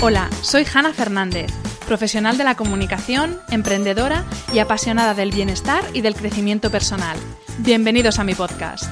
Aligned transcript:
Hola, 0.00 0.30
soy 0.42 0.64
Hanna 0.72 0.92
Fernández, 0.92 1.50
profesional 1.84 2.38
de 2.38 2.44
la 2.44 2.54
comunicación, 2.54 3.40
emprendedora 3.50 4.24
y 4.54 4.60
apasionada 4.60 5.12
del 5.12 5.32
bienestar 5.32 5.82
y 5.92 6.02
del 6.02 6.14
crecimiento 6.14 6.70
personal. 6.70 7.18
Bienvenidos 7.58 8.20
a 8.20 8.24
mi 8.24 8.36
podcast. 8.36 8.84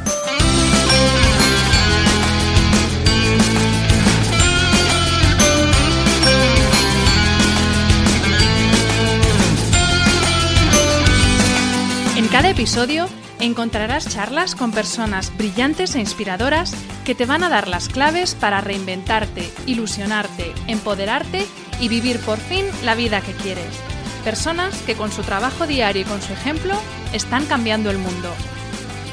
En 12.16 12.26
cada 12.26 12.50
episodio 12.50 13.06
encontrarás 13.38 14.08
charlas 14.08 14.56
con 14.56 14.72
personas 14.72 15.36
brillantes 15.36 15.94
e 15.94 16.00
inspiradoras 16.00 16.74
que 17.06 17.14
te 17.14 17.24
van 17.24 17.44
a 17.44 17.48
dar 17.48 17.68
las 17.68 17.88
claves 17.88 18.34
para 18.34 18.60
reinventarte, 18.60 19.48
ilusionarte, 19.64 20.52
empoderarte 20.66 21.46
y 21.80 21.88
vivir 21.88 22.18
por 22.18 22.38
fin 22.38 22.66
la 22.82 22.96
vida 22.96 23.20
que 23.20 23.32
quieres. 23.32 23.78
Personas 24.24 24.76
que 24.82 24.96
con 24.96 25.12
su 25.12 25.22
trabajo 25.22 25.68
diario 25.68 26.02
y 26.02 26.04
con 26.04 26.20
su 26.20 26.32
ejemplo 26.32 26.74
están 27.12 27.46
cambiando 27.46 27.90
el 27.90 27.98
mundo. 27.98 28.34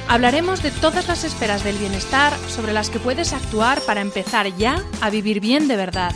Hablaremos 0.09 0.64
de 0.64 0.71
todas 0.71 1.08
las 1.08 1.23
esferas 1.23 1.64
del 1.64 1.77
bienestar 1.77 2.33
sobre 2.49 2.73
las 2.73 2.89
que 2.89 2.97
puedes 2.97 3.31
actuar 3.31 3.80
para 3.81 4.02
empezar 4.02 4.47
ya 4.58 4.83
a 4.99 5.11
vivir 5.11 5.39
bien 5.39 5.67
de 5.67 5.77
verdad. 5.77 6.16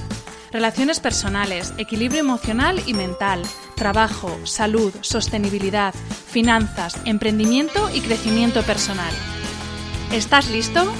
Relaciones 0.51 0.99
personales, 0.99 1.75
equilibrio 1.77 2.21
emocional 2.21 2.81
y 2.87 2.95
mental, 2.95 3.43
trabajo, 3.75 4.35
salud, 4.45 4.91
sostenibilidad, 5.01 5.93
finanzas, 5.93 6.97
emprendimiento 7.05 7.91
y 7.93 8.01
crecimiento 8.01 8.63
personal. 8.63 9.13
¿Estás 10.11 10.49
listo? 10.49 10.91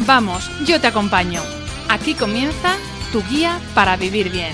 Vamos, 0.00 0.50
yo 0.66 0.80
te 0.80 0.88
acompaño. 0.88 1.40
Aquí 1.88 2.14
comienza 2.14 2.76
tu 3.12 3.22
guía 3.22 3.58
para 3.74 3.96
vivir 3.96 4.30
bien. 4.30 4.52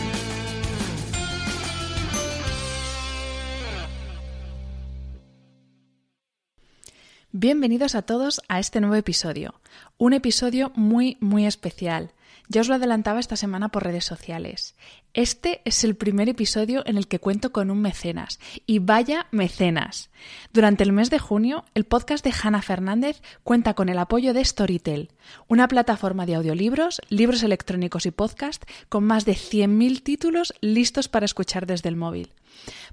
Bienvenidos 7.33 7.95
a 7.95 8.03
todos 8.03 8.43
a 8.49 8.61
este 8.61 8.81
nuevo 8.81 8.97
episodio. 8.97 9.61
Un 9.97 10.13
episodio 10.13 10.73
muy, 10.75 11.17
muy 11.21 11.47
especial. 11.47 12.13
Ya 12.49 12.61
os 12.61 12.69
lo 12.69 12.75
adelantaba 12.75 13.19
esta 13.19 13.37
semana 13.37 13.71
por 13.71 13.85
redes 13.85 14.05
sociales. 14.05 14.77
Este 15.13 15.61
es 15.65 15.83
el 15.83 15.97
primer 15.97 16.29
episodio 16.29 16.85
en 16.87 16.97
el 16.97 17.09
que 17.09 17.19
cuento 17.19 17.51
con 17.51 17.73
un 17.73 17.81
mecenas. 17.81 18.39
Y 18.65 18.79
vaya 18.79 19.27
mecenas. 19.33 20.11
Durante 20.53 20.85
el 20.85 20.93
mes 20.93 21.11
de 21.11 21.19
junio, 21.19 21.65
el 21.75 21.85
podcast 21.85 22.25
de 22.25 22.33
Hanna 22.33 22.63
Fernández 22.63 23.21
cuenta 23.43 23.75
con 23.75 23.89
el 23.89 23.99
apoyo 23.99 24.33
de 24.35 24.45
Storytel, 24.45 25.11
una 25.49 25.67
plataforma 25.67 26.27
de 26.27 26.37
audiolibros, 26.37 27.01
libros 27.09 27.43
electrónicos 27.43 28.07
y 28.07 28.13
podcast 28.13 28.63
con 28.89 29.03
más 29.03 29.25
de 29.25 29.33
100.000 29.33 30.01
títulos 30.03 30.55
listos 30.61 31.09
para 31.09 31.27
escuchar 31.27 31.67
desde 31.67 31.89
el 31.89 31.97
móvil. 31.97 32.33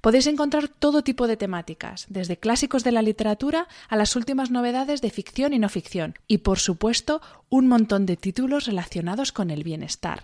Podéis 0.01 0.25
encontrar 0.25 0.69
todo 0.69 1.03
tipo 1.03 1.27
de 1.27 1.37
temáticas, 1.37 2.07
desde 2.09 2.37
clásicos 2.37 2.83
de 2.83 2.93
la 2.93 3.03
literatura 3.03 3.67
a 3.89 3.95
las 3.95 4.15
últimas 4.15 4.49
novedades 4.49 5.01
de 5.01 5.11
ficción 5.11 5.53
y 5.53 5.59
no 5.59 5.69
ficción, 5.69 6.15
y 6.27 6.39
por 6.39 6.57
supuesto 6.57 7.21
un 7.49 7.67
montón 7.67 8.07
de 8.07 8.17
títulos 8.17 8.65
relacionados 8.65 9.31
con 9.31 9.51
el 9.51 9.63
bienestar. 9.63 10.23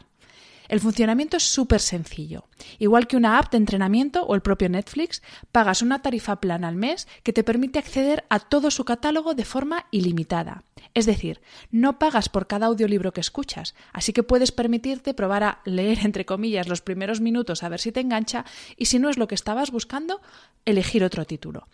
El 0.68 0.80
funcionamiento 0.80 1.38
es 1.38 1.44
súper 1.44 1.82
sencillo. 1.82 2.46
Igual 2.80 3.08
que 3.08 3.18
una 3.18 3.38
app 3.38 3.52
de 3.52 3.58
entrenamiento 3.58 4.24
o 4.26 4.36
el 4.36 4.42
propio 4.42 4.70
Netflix, 4.70 5.22
pagas 5.52 5.82
una 5.82 6.02
tarifa 6.02 6.38
plana 6.38 6.68
al 6.68 6.76
mes 6.76 7.08
que 7.24 7.34
te 7.34 7.44
permite 7.44 7.80
acceder 7.80 8.24
a 8.30 8.40
todo 8.40 8.72
su 8.72 8.86
catálogo 8.86 9.34
de 9.34 9.46
forma 9.46 9.86
ilimitada. 9.92 10.64
Es 10.94 11.06
decir, 11.06 11.42
no 11.72 11.98
pagas 11.98 12.30
por 12.30 12.48
cada 12.48 12.68
audiolibro 12.68 13.14
que 13.14 13.22
escuchas, 13.22 13.74
así 13.94 14.14
que 14.14 14.24
puedes 14.24 14.52
permitirte 14.52 15.14
probar 15.14 15.44
a 15.44 15.60
leer 15.66 16.00
entre 16.04 16.26
comillas 16.26 16.68
los 16.68 16.82
primeros 16.82 17.22
minutos 17.22 17.64
a 17.64 17.70
ver 17.70 17.80
si 17.80 17.92
te 17.92 18.00
engancha 18.00 18.46
y 18.78 18.86
si 18.86 19.00
no 19.00 19.10
es 19.10 19.18
lo 19.18 19.28
que 19.28 19.36
estabas 19.36 19.72
buscando, 19.72 20.22
elegir 20.66 21.04
otro 21.04 21.26
título. 21.26 21.68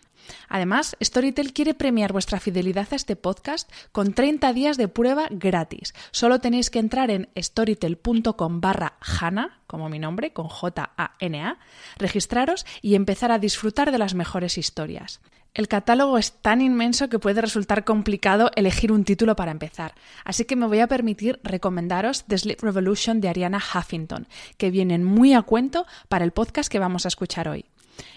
Además, 0.48 0.96
Storytel 1.02 1.52
quiere 1.52 1.74
premiar 1.74 2.12
vuestra 2.12 2.40
fidelidad 2.40 2.88
a 2.90 2.96
este 2.96 3.16
podcast 3.16 3.70
con 3.92 4.12
30 4.12 4.52
días 4.52 4.76
de 4.76 4.88
prueba 4.88 5.28
gratis. 5.30 5.94
Solo 6.10 6.40
tenéis 6.40 6.70
que 6.70 6.78
entrar 6.78 7.10
en 7.10 7.28
storytel.com 7.36 8.60
barra 8.60 8.94
Hana, 9.00 9.60
como 9.66 9.88
mi 9.88 9.98
nombre, 9.98 10.32
con 10.32 10.48
J-A-N-A, 10.48 11.58
registraros 11.98 12.66
y 12.82 12.94
empezar 12.94 13.32
a 13.32 13.38
disfrutar 13.38 13.92
de 13.92 13.98
las 13.98 14.14
mejores 14.14 14.58
historias. 14.58 15.20
El 15.52 15.66
catálogo 15.66 16.16
es 16.16 16.32
tan 16.32 16.60
inmenso 16.60 17.08
que 17.08 17.18
puede 17.18 17.40
resultar 17.40 17.84
complicado 17.84 18.52
elegir 18.54 18.92
un 18.92 19.04
título 19.04 19.34
para 19.34 19.50
empezar, 19.50 19.94
así 20.24 20.44
que 20.44 20.54
me 20.54 20.66
voy 20.66 20.78
a 20.78 20.86
permitir 20.86 21.40
recomendaros 21.42 22.24
The 22.24 22.38
Sleep 22.38 22.62
Revolution 22.62 23.20
de 23.20 23.28
Ariana 23.28 23.58
Huffington, 23.58 24.28
que 24.58 24.70
vienen 24.70 25.02
muy 25.02 25.34
a 25.34 25.42
cuento 25.42 25.86
para 26.08 26.24
el 26.24 26.30
podcast 26.30 26.70
que 26.70 26.78
vamos 26.78 27.04
a 27.04 27.08
escuchar 27.08 27.48
hoy. 27.48 27.64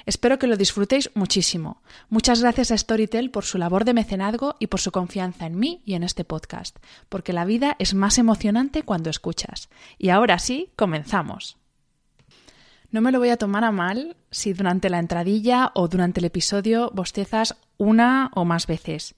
Espero 0.06 0.40
que 0.40 0.48
lo 0.48 0.58
disfrutéis 0.58 1.10
muchísimo. 1.14 1.82
Muchas 2.10 2.42
gracias 2.42 2.72
a 2.72 2.78
Storytel 2.78 3.32
por 3.32 3.46
su 3.46 3.58
labor 3.58 3.86
de 3.86 3.94
mecenazgo 3.94 4.56
y 4.60 4.68
por 4.68 4.80
su 4.80 4.92
confianza 4.92 5.46
en 5.46 5.58
mí 5.58 5.82
y 5.86 5.94
en 5.94 6.04
este 6.04 6.24
podcast, 6.24 6.78
porque 7.10 7.34
la 7.34 7.46
vida 7.46 7.76
es 7.80 7.94
más 7.94 8.18
emocionante 8.18 8.84
cuando 8.84 9.10
escuchas. 9.10 9.70
Y 9.98 10.10
ahora 10.10 10.40
sí, 10.40 10.72
comenzamos. 10.76 11.58
No 12.92 13.02
me 13.02 13.12
lo 13.12 13.18
voy 13.18 13.30
a 13.30 13.38
tomar 13.38 13.64
a 13.64 13.72
mal 13.72 14.16
si 14.30 14.54
durante 14.54 14.90
la 14.90 15.00
entradilla 15.00 15.72
o 15.74 15.88
durante 15.88 16.20
el 16.20 16.26
episodio 16.26 16.92
bostezas 16.94 17.56
una 17.78 18.30
o 18.36 18.46
más 18.46 18.68
veces. 18.68 19.16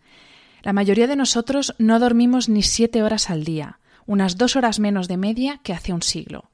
La 0.63 0.71
mayoría 0.71 1.07
de 1.07 1.17
nosotros 1.17 1.75
no 1.77 1.99
dormimos 1.99 2.47
ni 2.47 2.63
siete 2.63 3.03
horas 3.03 3.29
al 3.29 3.43
día, 3.43 3.79
unas 4.05 4.37
dos 4.37 4.55
horas 4.55 4.79
menos 4.79 5.07
de 5.07 5.17
media 5.17 5.59
que 5.61 5.73
hace 5.73 5.91
un 5.91 6.01
siglo. 6.01 6.49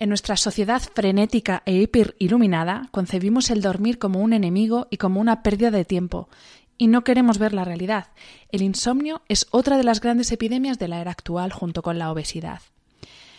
En 0.00 0.08
nuestra 0.08 0.38
sociedad 0.38 0.80
frenética 0.80 1.62
e 1.66 1.74
hiperiluminada 1.74 2.88
concebimos 2.90 3.50
el 3.50 3.60
dormir 3.60 3.98
como 3.98 4.20
un 4.20 4.32
enemigo 4.32 4.88
y 4.90 4.96
como 4.96 5.20
una 5.20 5.42
pérdida 5.42 5.70
de 5.70 5.84
tiempo, 5.84 6.30
y 6.78 6.86
no 6.86 7.04
queremos 7.04 7.36
ver 7.36 7.52
la 7.52 7.66
realidad. 7.66 8.06
El 8.50 8.62
insomnio 8.62 9.20
es 9.28 9.46
otra 9.50 9.76
de 9.76 9.84
las 9.84 10.00
grandes 10.00 10.32
epidemias 10.32 10.78
de 10.78 10.88
la 10.88 11.02
era 11.02 11.10
actual 11.10 11.52
junto 11.52 11.82
con 11.82 11.98
la 11.98 12.10
obesidad. 12.10 12.62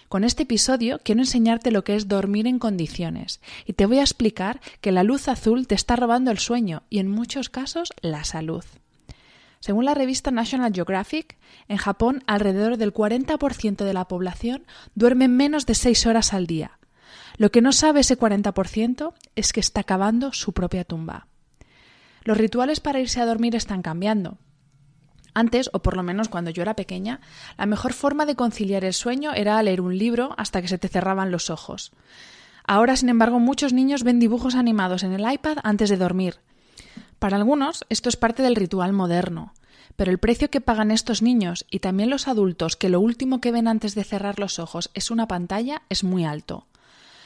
Con 0.08 0.24
este 0.24 0.44
episodio 0.44 1.00
quiero 1.04 1.22
enseñarte 1.22 1.72
lo 1.72 1.84
que 1.84 1.96
es 1.96 2.08
dormir 2.08 2.46
en 2.46 2.60
condiciones 2.60 3.42
y 3.66 3.74
te 3.74 3.88
voy 3.88 3.98
a 3.98 4.04
explicar 4.04 4.62
que 4.82 4.92
la 4.92 5.02
luz 5.02 5.30
azul 5.30 5.66
te 5.66 5.74
está 5.74 5.96
robando 5.96 6.30
el 6.30 6.38
sueño 6.38 6.84
y 6.92 7.00
en 7.00 7.08
muchos 7.08 7.50
casos 7.50 7.90
la 8.04 8.24
salud. 8.24 8.64
Según 9.62 9.86
la 9.86 9.94
revista 9.94 10.32
National 10.32 10.74
Geographic, 10.74 11.38
en 11.68 11.78
Japón 11.78 12.24
alrededor 12.26 12.78
del 12.78 12.94
40% 12.94 13.86
de 13.86 13.94
la 13.94 14.08
población 14.08 14.66
duerme 14.96 15.28
menos 15.28 15.68
de 15.68 15.76
6 15.76 16.08
horas 16.08 16.34
al 16.34 16.48
día. 16.48 16.80
Lo 17.38 17.52
que 17.52 17.62
no 17.62 17.72
sabe 17.72 18.00
ese 18.00 18.18
40% 18.18 19.14
es 19.36 19.54
que 19.54 19.60
está 19.60 19.84
cavando 19.84 20.34
su 20.34 20.54
propia 20.54 20.84
tumba. 20.84 21.28
Los 22.24 22.40
rituales 22.40 22.80
para 22.80 23.00
irse 23.00 23.22
a 23.22 23.26
dormir 23.28 23.56
están 23.56 23.84
cambiando. 23.84 24.40
Antes, 25.36 25.70
o 25.74 25.82
por 25.84 25.96
lo 25.96 26.02
menos 26.02 26.28
cuando 26.28 26.50
yo 26.50 26.64
era 26.64 26.76
pequeña, 26.76 27.22
la 27.58 27.68
mejor 27.68 27.94
forma 27.94 28.26
de 28.26 28.36
conciliar 28.36 28.84
el 28.84 28.94
sueño 28.94 29.32
era 29.34 29.62
leer 29.62 29.80
un 29.80 29.96
libro 29.96 30.34
hasta 30.38 30.62
que 30.62 30.68
se 30.68 30.80
te 30.80 30.88
cerraban 30.88 31.32
los 31.32 31.52
ojos. 31.52 31.92
Ahora, 32.66 32.96
sin 32.96 33.10
embargo, 33.10 33.40
muchos 33.40 33.74
niños 33.74 34.04
ven 34.04 34.20
dibujos 34.20 34.56
animados 34.56 35.04
en 35.04 35.14
el 35.14 35.32
iPad 35.32 35.60
antes 35.64 35.90
de 35.90 35.98
dormir, 35.98 36.40
para 37.22 37.38
algunos 37.38 37.86
esto 37.90 38.10
es 38.10 38.16
parte 38.18 38.42
del 38.42 38.56
ritual 38.56 38.94
moderno, 38.94 39.54
pero 40.02 40.10
el 40.10 40.18
precio 40.18 40.50
que 40.50 40.62
pagan 40.62 40.90
estos 40.90 41.22
niños 41.22 41.64
y 41.70 41.78
también 41.78 42.10
los 42.10 42.28
adultos 42.28 42.76
que 42.76 42.90
lo 42.90 43.00
último 43.00 43.40
que 43.40 43.52
ven 43.52 43.68
antes 43.68 43.94
de 43.94 44.04
cerrar 44.04 44.40
los 44.40 44.58
ojos 44.58 44.90
es 44.96 45.12
una 45.12 45.28
pantalla 45.28 45.84
es 45.90 46.04
muy 46.04 46.26
alto. 46.26 46.66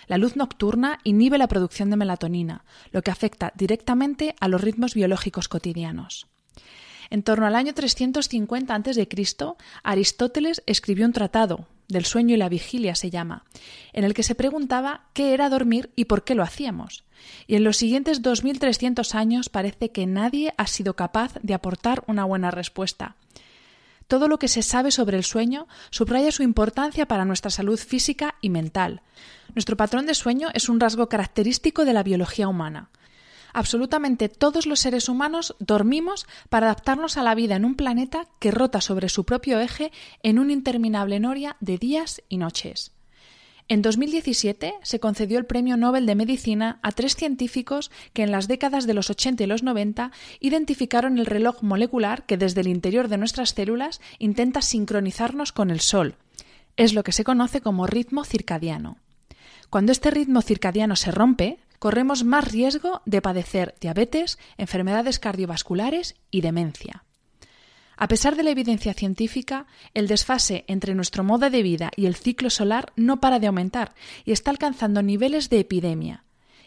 La 0.08 0.18
luz 0.18 0.36
nocturna 0.36 1.00
inhibe 1.06 1.38
la 1.38 1.48
producción 1.48 1.90
de 1.90 1.96
melatonina, 1.96 2.66
lo 2.92 3.02
que 3.02 3.12
afecta 3.12 3.54
directamente 3.56 4.36
a 4.42 4.50
los 4.50 4.60
ritmos 4.60 4.94
biológicos 4.94 5.48
cotidianos. 5.48 6.28
En 7.10 7.24
torno 7.24 7.48
al 7.48 7.56
año 7.56 7.74
350 7.74 8.76
a.C., 8.76 9.08
Aristóteles 9.84 10.62
escribió 10.66 11.06
un 11.06 11.14
tratado, 11.14 11.70
del 11.88 12.06
sueño 12.06 12.36
y 12.36 12.38
la 12.38 12.50
vigilia 12.50 12.96
se 12.96 13.10
llama, 13.10 13.44
en 13.94 14.04
el 14.04 14.14
que 14.14 14.24
se 14.24 14.36
preguntaba 14.36 15.06
qué 15.14 15.34
era 15.34 15.50
dormir 15.50 15.92
y 15.96 16.06
por 16.06 16.24
qué 16.24 16.36
lo 16.36 16.44
hacíamos. 16.44 17.04
Y 17.48 17.56
en 17.56 17.64
los 17.64 17.78
siguientes 17.78 18.22
2.300 18.22 19.16
años 19.16 19.50
parece 19.50 19.92
que 19.92 20.06
nadie 20.06 20.54
ha 20.58 20.68
sido 20.68 20.96
capaz 20.96 21.34
de 21.42 21.54
aportar 21.54 22.04
una 22.08 22.26
buena 22.26 22.52
respuesta. 22.52 23.16
Todo 24.08 24.28
lo 24.28 24.38
que 24.38 24.48
se 24.48 24.62
sabe 24.62 24.92
sobre 24.92 25.18
el 25.18 25.24
sueño 25.24 25.68
subraya 25.90 26.32
su 26.32 26.44
importancia 26.44 27.08
para 27.08 27.26
nuestra 27.26 27.50
salud 27.50 27.80
física 27.80 28.36
y 28.40 28.50
mental. 28.50 29.02
Nuestro 29.56 29.78
patrón 29.78 30.06
de 30.06 30.14
sueño 30.14 30.50
es 30.54 30.70
un 30.70 30.80
rasgo 30.80 31.10
característico 31.10 31.86
de 31.86 31.94
la 31.94 32.04
biología 32.04 32.48
humana 32.48 32.90
absolutamente 33.56 34.30
todos 34.30 34.66
los 34.68 34.82
seres 34.82 35.10
humanos 35.10 35.56
dormimos 35.60 36.28
para 36.50 36.68
adaptarnos 36.68 37.18
a 37.18 37.24
la 37.24 37.36
vida 37.36 37.56
en 37.56 37.66
un 37.66 37.76
planeta 37.76 38.28
que 38.40 38.52
rota 38.52 38.82
sobre 38.82 39.10
su 39.10 39.24
propio 39.24 39.60
eje 39.60 39.92
en 40.24 40.40
un 40.40 40.52
interminable 40.52 41.20
noria 41.20 41.56
de 41.62 41.78
días 41.78 42.22
y 42.30 42.38
noches. 42.38 42.92
En 43.68 43.82
2017 43.82 44.76
se 44.84 45.00
concedió 45.00 45.40
el 45.40 45.46
Premio 45.46 45.76
Nobel 45.76 46.06
de 46.06 46.14
Medicina 46.14 46.80
a 46.84 46.92
tres 46.92 47.16
científicos 47.16 47.90
que 48.14 48.22
en 48.22 48.32
las 48.32 48.48
décadas 48.48 48.86
de 48.86 48.94
los 48.94 49.10
80 49.10 49.44
y 49.44 49.48
los 49.48 49.64
90 49.64 50.12
identificaron 50.40 51.18
el 51.18 51.26
reloj 51.26 51.64
molecular 51.64 52.28
que 52.28 52.38
desde 52.38 52.62
el 52.62 52.68
interior 52.68 53.08
de 53.08 53.18
nuestras 53.18 53.56
células 53.56 54.02
intenta 54.20 54.62
sincronizarnos 54.62 55.52
con 55.52 55.72
el 55.72 55.80
Sol. 55.80 56.16
Es 56.78 56.94
lo 56.94 57.04
que 57.04 57.14
se 57.14 57.24
conoce 57.24 57.62
como 57.62 57.88
ritmo 57.88 58.24
circadiano. 58.24 58.98
Cuando 59.72 59.92
este 59.92 60.12
ritmo 60.12 60.42
circadiano 60.44 60.96
se 60.96 61.10
rompe, 61.10 61.58
corremos 61.80 62.24
más 62.24 62.52
riesgo 62.52 63.02
de 63.06 63.22
padecer 63.22 63.76
diabetes, 63.80 64.38
enfermedades 64.58 65.20
cardiovasculares 65.20 66.16
y 66.32 66.42
demencia. 66.42 67.04
A 67.98 68.08
pesar 68.08 68.36
de 68.36 68.44
la 68.44 68.50
evidencia 68.50 68.94
científica, 68.94 69.68
el 69.94 70.08
desfase 70.08 70.66
entre 70.68 70.96
nuestro 70.96 71.24
modo 71.24 71.50
de 71.50 71.64
vida 71.64 71.92
y 71.96 72.08
el 72.08 72.16
ciclo 72.16 72.50
solar 72.50 72.92
no 72.96 73.22
para 73.22 73.40
de 73.40 73.48
aumentar 73.48 73.94
y 74.26 74.34
está 74.34 74.52
alcanzando 74.52 75.02
niveles 75.02 75.50
de 75.50 75.60
epidemia, 75.60 76.25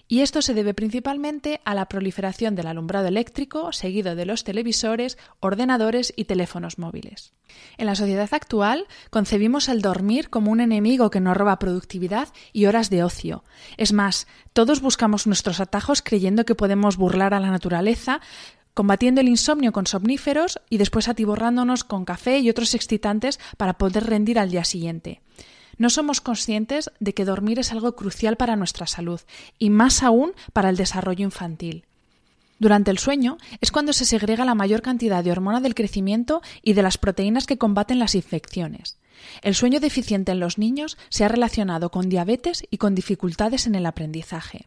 y 0.09 0.23
esto 0.23 0.41
se 0.41 0.55
debe 0.55 0.73
principalmente 0.73 1.61
a 1.65 1.75
la 1.75 1.87
proliferación 1.87 2.55
del 2.55 2.67
alumbrado 2.67 3.07
eléctrico, 3.07 3.73
seguido 3.73 4.15
de 4.17 4.25
los 4.25 4.43
televisores, 4.43 5.19
ordenadores 5.41 6.15
y 6.17 6.25
teléfonos 6.25 6.79
móviles. 6.79 7.35
En 7.77 7.87
la 7.87 7.95
sociedad 7.95 8.29
actual 8.33 8.87
concebimos 9.11 9.69
el 9.69 9.83
dormir 9.83 10.31
como 10.31 10.51
un 10.51 10.61
enemigo 10.61 11.11
que 11.11 11.21
nos 11.21 11.37
roba 11.37 11.59
productividad 11.59 12.29
y 12.55 12.67
horas 12.67 12.89
de 12.89 13.05
ocio. 13.05 13.45
Es 13.77 13.93
más, 13.93 14.27
todos 14.55 14.81
buscamos 14.81 15.27
nuestros 15.27 15.61
atajos 15.61 16.03
creyendo 16.03 16.45
que 16.45 16.55
podemos 16.55 16.97
burlar 16.97 17.35
a 17.35 17.41
la 17.41 17.51
naturaleza, 17.51 18.21
combatiendo 18.73 19.21
el 19.21 19.29
insomnio 19.29 19.73
con 19.73 19.87
somníferos 19.87 20.61
y 20.71 20.79
después 20.79 21.09
atiborrándonos 21.09 21.85
con 21.85 22.05
café 22.05 22.39
y 22.39 22.49
otros 22.49 22.75
excitantes 22.75 23.39
para 23.57 23.75
poder 23.75 24.05
rendir 24.05 24.39
al 24.39 24.51
día 24.51 24.65
siguiente. 24.65 25.21
No 25.79 25.91
somos 25.91 26.21
conscientes 26.21 26.91
de 27.01 27.15
que 27.15 27.25
dormir 27.25 27.59
es 27.59 27.73
algo 27.73 27.95
crucial 27.95 28.37
para 28.37 28.57
nuestra 28.57 28.87
salud 28.87 29.21
y 29.59 29.71
más 29.71 30.03
aún 30.03 30.33
para 30.53 30.71
el 30.71 30.77
desarrollo 30.77 31.25
infantil. 31.25 31.85
Durante 32.59 32.91
el 32.91 32.99
sueño 32.99 33.39
es 33.61 33.71
cuando 33.71 33.93
se 33.93 34.05
segrega 34.05 34.45
la 34.45 34.57
mayor 34.57 34.83
cantidad 34.83 35.23
de 35.23 35.31
hormona 35.31 35.61
del 35.61 35.77
crecimiento 35.77 36.43
y 36.63 36.73
de 36.73 36.83
las 36.83 36.99
proteínas 36.99 37.47
que 37.47 37.59
combaten 37.59 38.01
las 38.01 38.17
infecciones. 38.17 38.99
El 39.43 39.55
sueño 39.55 39.79
deficiente 39.81 40.33
en 40.33 40.41
los 40.41 40.59
niños 40.59 40.99
se 41.09 41.25
ha 41.25 41.29
relacionado 41.29 41.91
con 41.91 42.09
diabetes 42.09 42.65
y 42.71 42.79
con 42.79 42.95
dificultades 42.95 43.67
en 43.67 43.77
el 43.77 43.87
aprendizaje. 43.87 44.67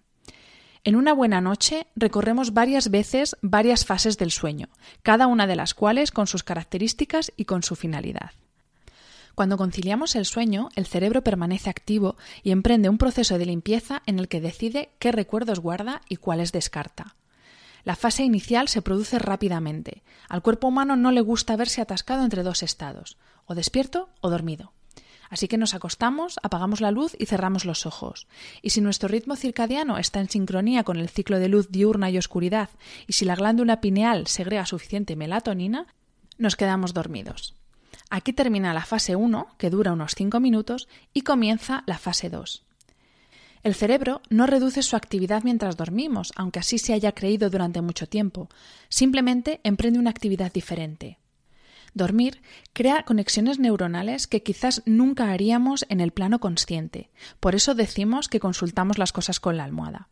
En 0.84 0.96
una 0.96 1.13
buena 1.13 1.42
noche 1.42 1.86
recorremos 1.96 2.54
varias 2.54 2.90
veces 2.90 3.36
varias 3.42 3.86
fases 3.86 4.18
del 4.18 4.31
sueño, 4.31 4.69
cada 5.04 5.28
una 5.28 5.46
de 5.46 5.56
las 5.56 5.74
cuales 5.74 6.12
con 6.12 6.28
sus 6.28 6.44
características 6.44 7.31
y 7.38 7.46
con 7.46 7.62
su 7.62 7.75
finalidad. 7.75 8.31
Cuando 9.36 9.57
conciliamos 9.57 10.16
el 10.16 10.25
sueño, 10.25 10.69
el 10.75 10.86
cerebro 10.86 11.24
permanece 11.24 11.69
activo 11.69 12.18
y 12.44 12.51
emprende 12.51 12.89
un 12.89 12.98
proceso 12.98 13.38
de 13.38 13.45
limpieza 13.45 14.01
en 14.06 14.19
el 14.19 14.28
que 14.28 14.42
decide 14.42 14.92
qué 15.00 15.12
recuerdos 15.12 15.60
guarda 15.60 16.01
y 16.10 16.18
cuáles 16.18 16.51
descarta. 16.51 17.16
La 17.83 17.95
fase 17.95 18.24
inicial 18.24 18.68
se 18.68 18.81
produce 18.81 19.18
rápidamente. 19.18 20.04
Al 20.30 20.42
cuerpo 20.42 20.68
humano 20.68 20.95
no 20.95 21.12
le 21.12 21.22
gusta 21.22 21.56
verse 21.56 21.81
atascado 21.81 22.24
entre 22.24 22.44
dos 22.44 22.62
estados, 22.62 23.18
o 23.45 23.56
despierto 23.56 24.10
o 24.22 24.30
dormido. 24.30 24.74
Así 25.30 25.48
que 25.48 25.57
nos 25.57 25.74
acostamos, 25.74 26.39
apagamos 26.44 26.81
la 26.81 26.92
luz 26.92 27.16
y 27.18 27.25
cerramos 27.25 27.63
los 27.63 27.86
ojos. 27.86 28.27
Y 28.62 28.72
si 28.72 28.81
nuestro 28.81 29.07
ritmo 29.07 29.38
circadiano 29.38 29.98
está 29.98 30.19
en 30.19 30.30
sincronía 30.30 30.84
con 30.84 30.98
el 30.98 31.10
ciclo 31.10 31.39
de 31.39 31.48
luz 31.48 31.72
diurna 31.72 32.10
y 32.10 32.18
oscuridad, 32.18 32.69
y 33.07 33.13
si 33.13 33.24
la 33.24 33.36
glándula 33.36 33.80
pineal 33.80 34.27
segrega 34.27 34.66
suficiente 34.66 35.16
melatonina, 35.16 35.88
nos 36.38 36.57
quedamos 36.57 36.94
dormidos. 36.94 37.56
Aquí 38.13 38.34
termina 38.34 38.74
la 38.74 38.84
fase 38.84 39.16
1, 39.16 39.56
que 39.58 39.69
dura 39.69 39.94
unos 39.94 40.16
5 40.16 40.42
minutos, 40.42 40.90
y 41.13 41.22
comienza 41.22 41.84
la 41.88 41.98
fase 41.98 42.30
2. 42.30 42.66
El 43.63 43.74
cerebro 43.74 44.22
no 44.30 44.48
reduce 44.48 44.84
su 44.84 44.98
actividad 44.98 45.44
mientras 45.44 45.78
dormimos, 45.78 46.34
aunque 46.36 46.60
así 46.60 46.78
se 46.78 46.92
haya 46.92 47.13
creído 47.13 47.50
durante 47.50 47.80
mucho 47.80 48.10
tiempo. 48.10 48.50
Simplemente 48.90 49.62
emprende 49.63 49.98
una 49.98 50.10
actividad 50.10 50.52
diferente. 50.52 51.19
Dormir 51.94 52.42
crea 52.74 53.04
conexiones 53.04 53.60
neuronales 53.60 54.28
que 54.28 54.44
quizás 54.44 54.84
nunca 54.86 55.31
haríamos 55.31 55.86
en 55.88 56.02
el 56.02 56.12
plano 56.12 56.40
consciente. 56.40 57.12
Por 57.40 57.56
eso 57.56 57.75
decimos 57.75 58.28
que 58.28 58.42
consultamos 58.42 58.98
las 58.98 59.13
cosas 59.13 59.40
con 59.40 59.56
la 59.56 59.63
almohada. 59.63 60.10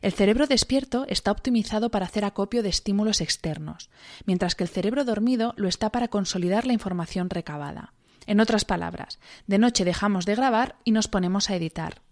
El 0.00 0.12
cerebro 0.12 0.46
despierto 0.46 1.04
está 1.08 1.32
optimizado 1.32 1.90
para 1.90 2.06
hacer 2.06 2.24
acopio 2.24 2.62
de 2.62 2.68
estímulos 2.68 3.20
externos, 3.20 3.90
mientras 4.26 4.54
que 4.54 4.64
el 4.64 4.70
cerebro 4.70 5.04
dormido 5.04 5.54
lo 5.56 5.68
está 5.68 5.90
para 5.90 6.08
consolidar 6.08 6.66
la 6.66 6.72
información 6.72 7.30
recabada. 7.30 7.92
En 8.26 8.40
otras 8.40 8.64
palabras, 8.64 9.18
de 9.46 9.58
noche 9.58 9.84
dejamos 9.84 10.26
de 10.26 10.34
grabar 10.34 10.76
y 10.84 10.92
nos 10.92 11.08
ponemos 11.08 11.50
a 11.50 11.56
editar. 11.56 12.02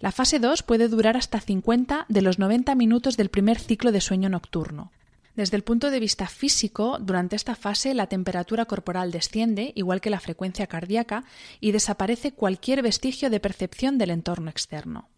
La 0.00 0.10
fase 0.10 0.38
2 0.38 0.62
puede 0.62 0.88
durar 0.88 1.16
hasta 1.16 1.40
50 1.40 2.06
de 2.08 2.22
los 2.22 2.38
90 2.38 2.74
minutos 2.74 3.16
del 3.16 3.30
primer 3.30 3.58
ciclo 3.58 3.92
de 3.92 4.00
sueño 4.00 4.28
nocturno. 4.28 4.90
Desde 5.36 5.56
el 5.56 5.64
punto 5.64 5.90
de 5.90 6.00
vista 6.00 6.26
físico, 6.28 6.98
durante 7.00 7.36
esta 7.36 7.54
fase 7.54 7.92
la 7.94 8.06
temperatura 8.06 8.66
corporal 8.66 9.10
desciende, 9.10 9.72
igual 9.74 10.00
que 10.00 10.10
la 10.10 10.20
frecuencia 10.20 10.66
cardíaca, 10.66 11.24
y 11.60 11.72
desaparece 11.72 12.32
cualquier 12.32 12.82
vestigio 12.82 13.30
de 13.30 13.40
percepción 13.40 13.98
del 13.98 14.10
entorno 14.10 14.50
externo. 14.50 15.08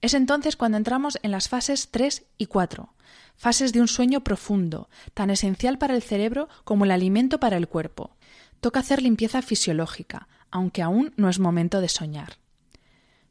Es 0.00 0.14
entonces 0.14 0.56
cuando 0.56 0.78
entramos 0.78 1.18
en 1.22 1.30
las 1.30 1.48
fases 1.48 1.90
3 1.90 2.24
y 2.38 2.46
4, 2.46 2.94
fases 3.36 3.72
de 3.72 3.80
un 3.80 3.88
sueño 3.88 4.22
profundo, 4.22 4.88
tan 5.12 5.30
esencial 5.30 5.78
para 5.78 5.94
el 5.94 6.02
cerebro 6.02 6.48
como 6.64 6.84
el 6.84 6.90
alimento 6.90 7.38
para 7.38 7.56
el 7.56 7.68
cuerpo. 7.68 8.16
Toca 8.60 8.80
hacer 8.80 9.02
limpieza 9.02 9.42
fisiológica, 9.42 10.28
aunque 10.50 10.82
aún 10.82 11.12
no 11.16 11.28
es 11.28 11.38
momento 11.38 11.80
de 11.80 11.88
soñar. 11.88 12.38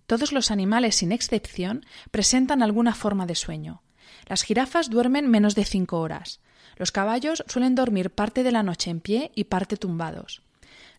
Todos 0.06 0.31
los 0.31 0.50
animales, 0.51 0.95
sin 0.95 1.12
excepción, 1.12 1.86
presentan 2.12 2.63
alguna 2.63 2.95
forma 2.95 3.25
de 3.25 3.36
sueño. 3.36 3.83
Las 4.27 4.44
jirafas 4.44 4.89
duermen 4.89 5.30
menos 5.30 5.56
de 5.56 5.66
cinco 5.66 6.00
horas. 6.00 6.39
Los 6.77 6.92
caballos 6.92 7.44
suelen 7.48 7.75
dormir 7.75 8.10
parte 8.10 8.44
de 8.44 8.52
la 8.52 8.64
noche 8.64 8.90
en 8.90 9.02
pie 9.02 9.31
y 9.35 9.45
parte 9.45 9.78
tumbados. 9.78 10.42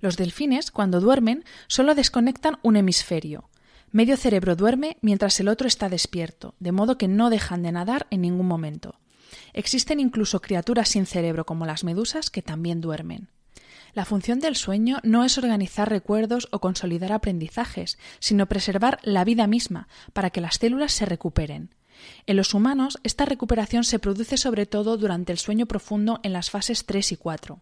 Los 0.00 0.16
delfines, 0.16 0.70
cuando 0.70 1.00
duermen, 1.00 1.44
solo 1.66 1.94
desconectan 1.94 2.58
un 2.62 2.76
hemisferio, 2.76 3.49
Medio 3.92 4.16
cerebro 4.16 4.54
duerme 4.54 4.96
mientras 5.00 5.40
el 5.40 5.48
otro 5.48 5.66
está 5.66 5.88
despierto, 5.88 6.54
de 6.60 6.70
modo 6.70 6.96
que 6.96 7.08
no 7.08 7.28
dejan 7.28 7.62
de 7.62 7.72
nadar 7.72 8.06
en 8.10 8.20
ningún 8.20 8.46
momento. 8.46 9.00
Existen 9.52 9.98
incluso 9.98 10.40
criaturas 10.40 10.90
sin 10.90 11.06
cerebro 11.06 11.44
como 11.44 11.66
las 11.66 11.82
medusas 11.82 12.30
que 12.30 12.40
también 12.40 12.80
duermen. 12.80 13.28
La 13.92 14.04
función 14.04 14.38
del 14.38 14.54
sueño 14.54 14.98
no 15.02 15.24
es 15.24 15.36
organizar 15.38 15.88
recuerdos 15.90 16.46
o 16.52 16.60
consolidar 16.60 17.10
aprendizajes, 17.12 17.98
sino 18.20 18.46
preservar 18.46 19.00
la 19.02 19.24
vida 19.24 19.48
misma 19.48 19.88
para 20.12 20.30
que 20.30 20.40
las 20.40 20.56
células 20.56 20.92
se 20.92 21.06
recuperen. 21.06 21.74
En 22.26 22.36
los 22.36 22.54
humanos, 22.54 22.98
esta 23.02 23.24
recuperación 23.24 23.82
se 23.82 23.98
produce 23.98 24.36
sobre 24.36 24.66
todo 24.66 24.96
durante 24.96 25.32
el 25.32 25.38
sueño 25.38 25.66
profundo 25.66 26.20
en 26.22 26.32
las 26.32 26.50
fases 26.50 26.86
3 26.86 27.12
y 27.12 27.16
4. 27.16 27.60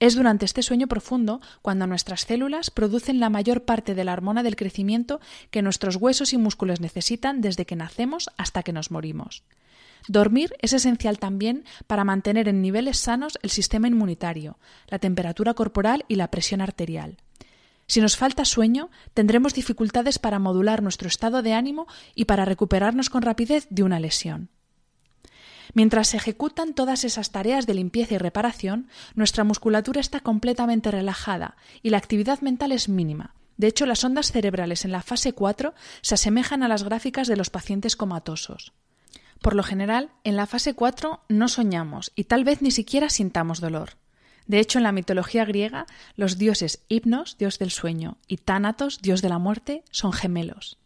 Es 0.00 0.14
durante 0.14 0.44
este 0.44 0.62
sueño 0.62 0.86
profundo 0.86 1.40
cuando 1.60 1.88
nuestras 1.88 2.20
células 2.20 2.70
producen 2.70 3.18
la 3.18 3.30
mayor 3.30 3.64
parte 3.64 3.96
de 3.96 4.04
la 4.04 4.12
hormona 4.12 4.44
del 4.44 4.54
crecimiento 4.54 5.20
que 5.50 5.60
nuestros 5.60 5.96
huesos 5.96 6.32
y 6.32 6.38
músculos 6.38 6.80
necesitan 6.80 7.40
desde 7.40 7.66
que 7.66 7.74
nacemos 7.74 8.30
hasta 8.36 8.62
que 8.62 8.72
nos 8.72 8.92
morimos. 8.92 9.42
Dormir 10.06 10.54
es 10.62 10.72
esencial 10.72 11.18
también 11.18 11.64
para 11.88 12.04
mantener 12.04 12.46
en 12.46 12.62
niveles 12.62 12.98
sanos 12.98 13.40
el 13.42 13.50
sistema 13.50 13.88
inmunitario, 13.88 14.58
la 14.86 15.00
temperatura 15.00 15.54
corporal 15.54 16.04
y 16.06 16.14
la 16.14 16.30
presión 16.30 16.60
arterial. 16.60 17.16
Si 17.88 18.00
nos 18.00 18.16
falta 18.16 18.44
sueño, 18.44 18.90
tendremos 19.14 19.54
dificultades 19.54 20.20
para 20.20 20.38
modular 20.38 20.80
nuestro 20.80 21.08
estado 21.08 21.42
de 21.42 21.54
ánimo 21.54 21.88
y 22.14 22.26
para 22.26 22.44
recuperarnos 22.44 23.10
con 23.10 23.22
rapidez 23.22 23.66
de 23.70 23.82
una 23.82 23.98
lesión. 23.98 24.50
Mientras 25.74 26.08
se 26.08 26.16
ejecutan 26.16 26.74
todas 26.74 27.04
esas 27.04 27.30
tareas 27.30 27.66
de 27.66 27.74
limpieza 27.74 28.14
y 28.14 28.18
reparación, 28.18 28.88
nuestra 29.14 29.44
musculatura 29.44 30.00
está 30.00 30.20
completamente 30.20 30.90
relajada 30.90 31.56
y 31.82 31.90
la 31.90 31.98
actividad 31.98 32.40
mental 32.40 32.72
es 32.72 32.88
mínima. 32.88 33.34
De 33.56 33.66
hecho, 33.66 33.86
las 33.86 34.04
ondas 34.04 34.30
cerebrales 34.30 34.84
en 34.84 34.92
la 34.92 35.02
fase 35.02 35.32
4 35.32 35.74
se 36.00 36.14
asemejan 36.14 36.62
a 36.62 36.68
las 36.68 36.84
gráficas 36.84 37.26
de 37.26 37.36
los 37.36 37.50
pacientes 37.50 37.96
comatosos. 37.96 38.72
Por 39.42 39.54
lo 39.54 39.62
general, 39.62 40.10
en 40.24 40.36
la 40.36 40.46
fase 40.46 40.74
4 40.74 41.20
no 41.28 41.48
soñamos 41.48 42.12
y 42.14 42.24
tal 42.24 42.44
vez 42.44 42.62
ni 42.62 42.70
siquiera 42.70 43.10
sintamos 43.10 43.60
dolor. 43.60 43.96
De 44.46 44.60
hecho, 44.60 44.78
en 44.78 44.84
la 44.84 44.92
mitología 44.92 45.44
griega, 45.44 45.86
los 46.16 46.38
dioses 46.38 46.82
Hipnos, 46.88 47.36
dios 47.36 47.58
del 47.58 47.70
sueño, 47.70 48.16
y 48.26 48.38
Tánatos, 48.38 49.00
dios 49.02 49.20
de 49.20 49.28
la 49.28 49.38
muerte, 49.38 49.84
son 49.90 50.12
gemelos. 50.12 50.78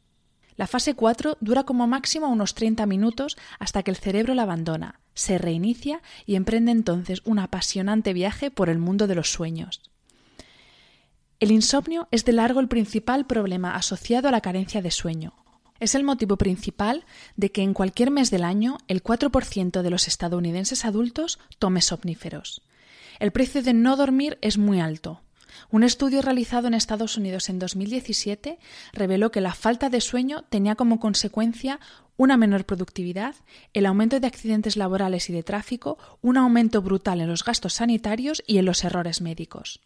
La 0.57 0.67
fase 0.67 0.95
4 0.95 1.39
dura 1.41 1.65
como 1.65 1.87
máximo 1.87 2.29
unos 2.29 2.55
30 2.55 2.87
minutos 2.87 3.37
hasta 3.59 3.83
que 3.83 3.91
el 3.91 3.97
cerebro 3.97 4.35
la 4.35 4.43
abandona, 4.43 5.01
se 5.15 5.39
reinicia 5.39 6.03
y 6.27 6.37
emprende 6.37 6.73
entonces 6.73 7.23
un 7.25 7.39
apasionante 7.39 8.13
viaje 8.13 8.51
por 8.51 8.69
el 8.69 8.79
mundo 8.79 9.07
de 9.07 9.15
los 9.15 9.31
sueños. 9.31 9.83
El 11.41 11.51
insomnio 11.51 12.07
es 12.11 12.25
de 12.25 12.33
largo 12.33 12.61
el 12.61 12.69
principal 12.69 13.27
problema 13.27 13.75
asociado 13.75 14.29
a 14.29 14.31
la 14.31 14.41
carencia 14.41 14.81
de 14.81 14.91
sueño. 14.91 15.35
Es 15.81 15.97
el 15.97 16.05
motivo 16.05 16.37
principal 16.37 17.05
de 17.37 17.51
que 17.51 17.63
en 17.63 17.75
cualquier 17.75 18.13
mes 18.13 18.31
del 18.31 18.45
año 18.45 18.79
el 18.87 19.03
4% 19.03 19.83
de 19.83 19.91
los 19.91 20.07
estadounidenses 20.07 20.85
adultos 20.85 21.41
tome 21.59 21.83
somníferos. 21.83 22.63
El 23.19 23.33
precio 23.33 23.63
de 23.63 23.75
no 23.75 23.97
dormir 23.97 24.39
es 24.41 24.59
muy 24.59 24.81
alto, 24.81 25.23
un 25.71 25.85
estudio 25.85 26.23
realizado 26.23 26.67
en 26.67 26.75
Estados 26.75 27.17
Unidos 27.17 27.49
en 27.49 27.59
2017 27.59 28.59
reveló 28.93 29.31
que 29.31 29.41
la 29.41 29.55
falta 29.55 29.91
de 29.91 30.01
sueño 30.01 30.45
tenía 30.49 30.75
como 30.75 31.01
consecuencia 31.01 31.81
una 32.17 32.37
menor 32.37 32.65
productividad, 32.65 33.35
el 33.73 33.87
aumento 33.87 34.21
de 34.21 34.27
accidentes 34.27 34.77
laborales 34.77 35.29
y 35.31 35.33
de 35.33 35.43
tráfico, 35.43 35.99
un 36.21 36.37
aumento 36.37 36.83
brutal 36.83 37.21
en 37.21 37.29
los 37.29 37.45
gastos 37.45 37.75
sanitarios 37.75 38.43
y 38.47 38.59
en 38.59 38.65
los 38.65 38.85
errores 38.85 39.21
médicos. 39.21 39.81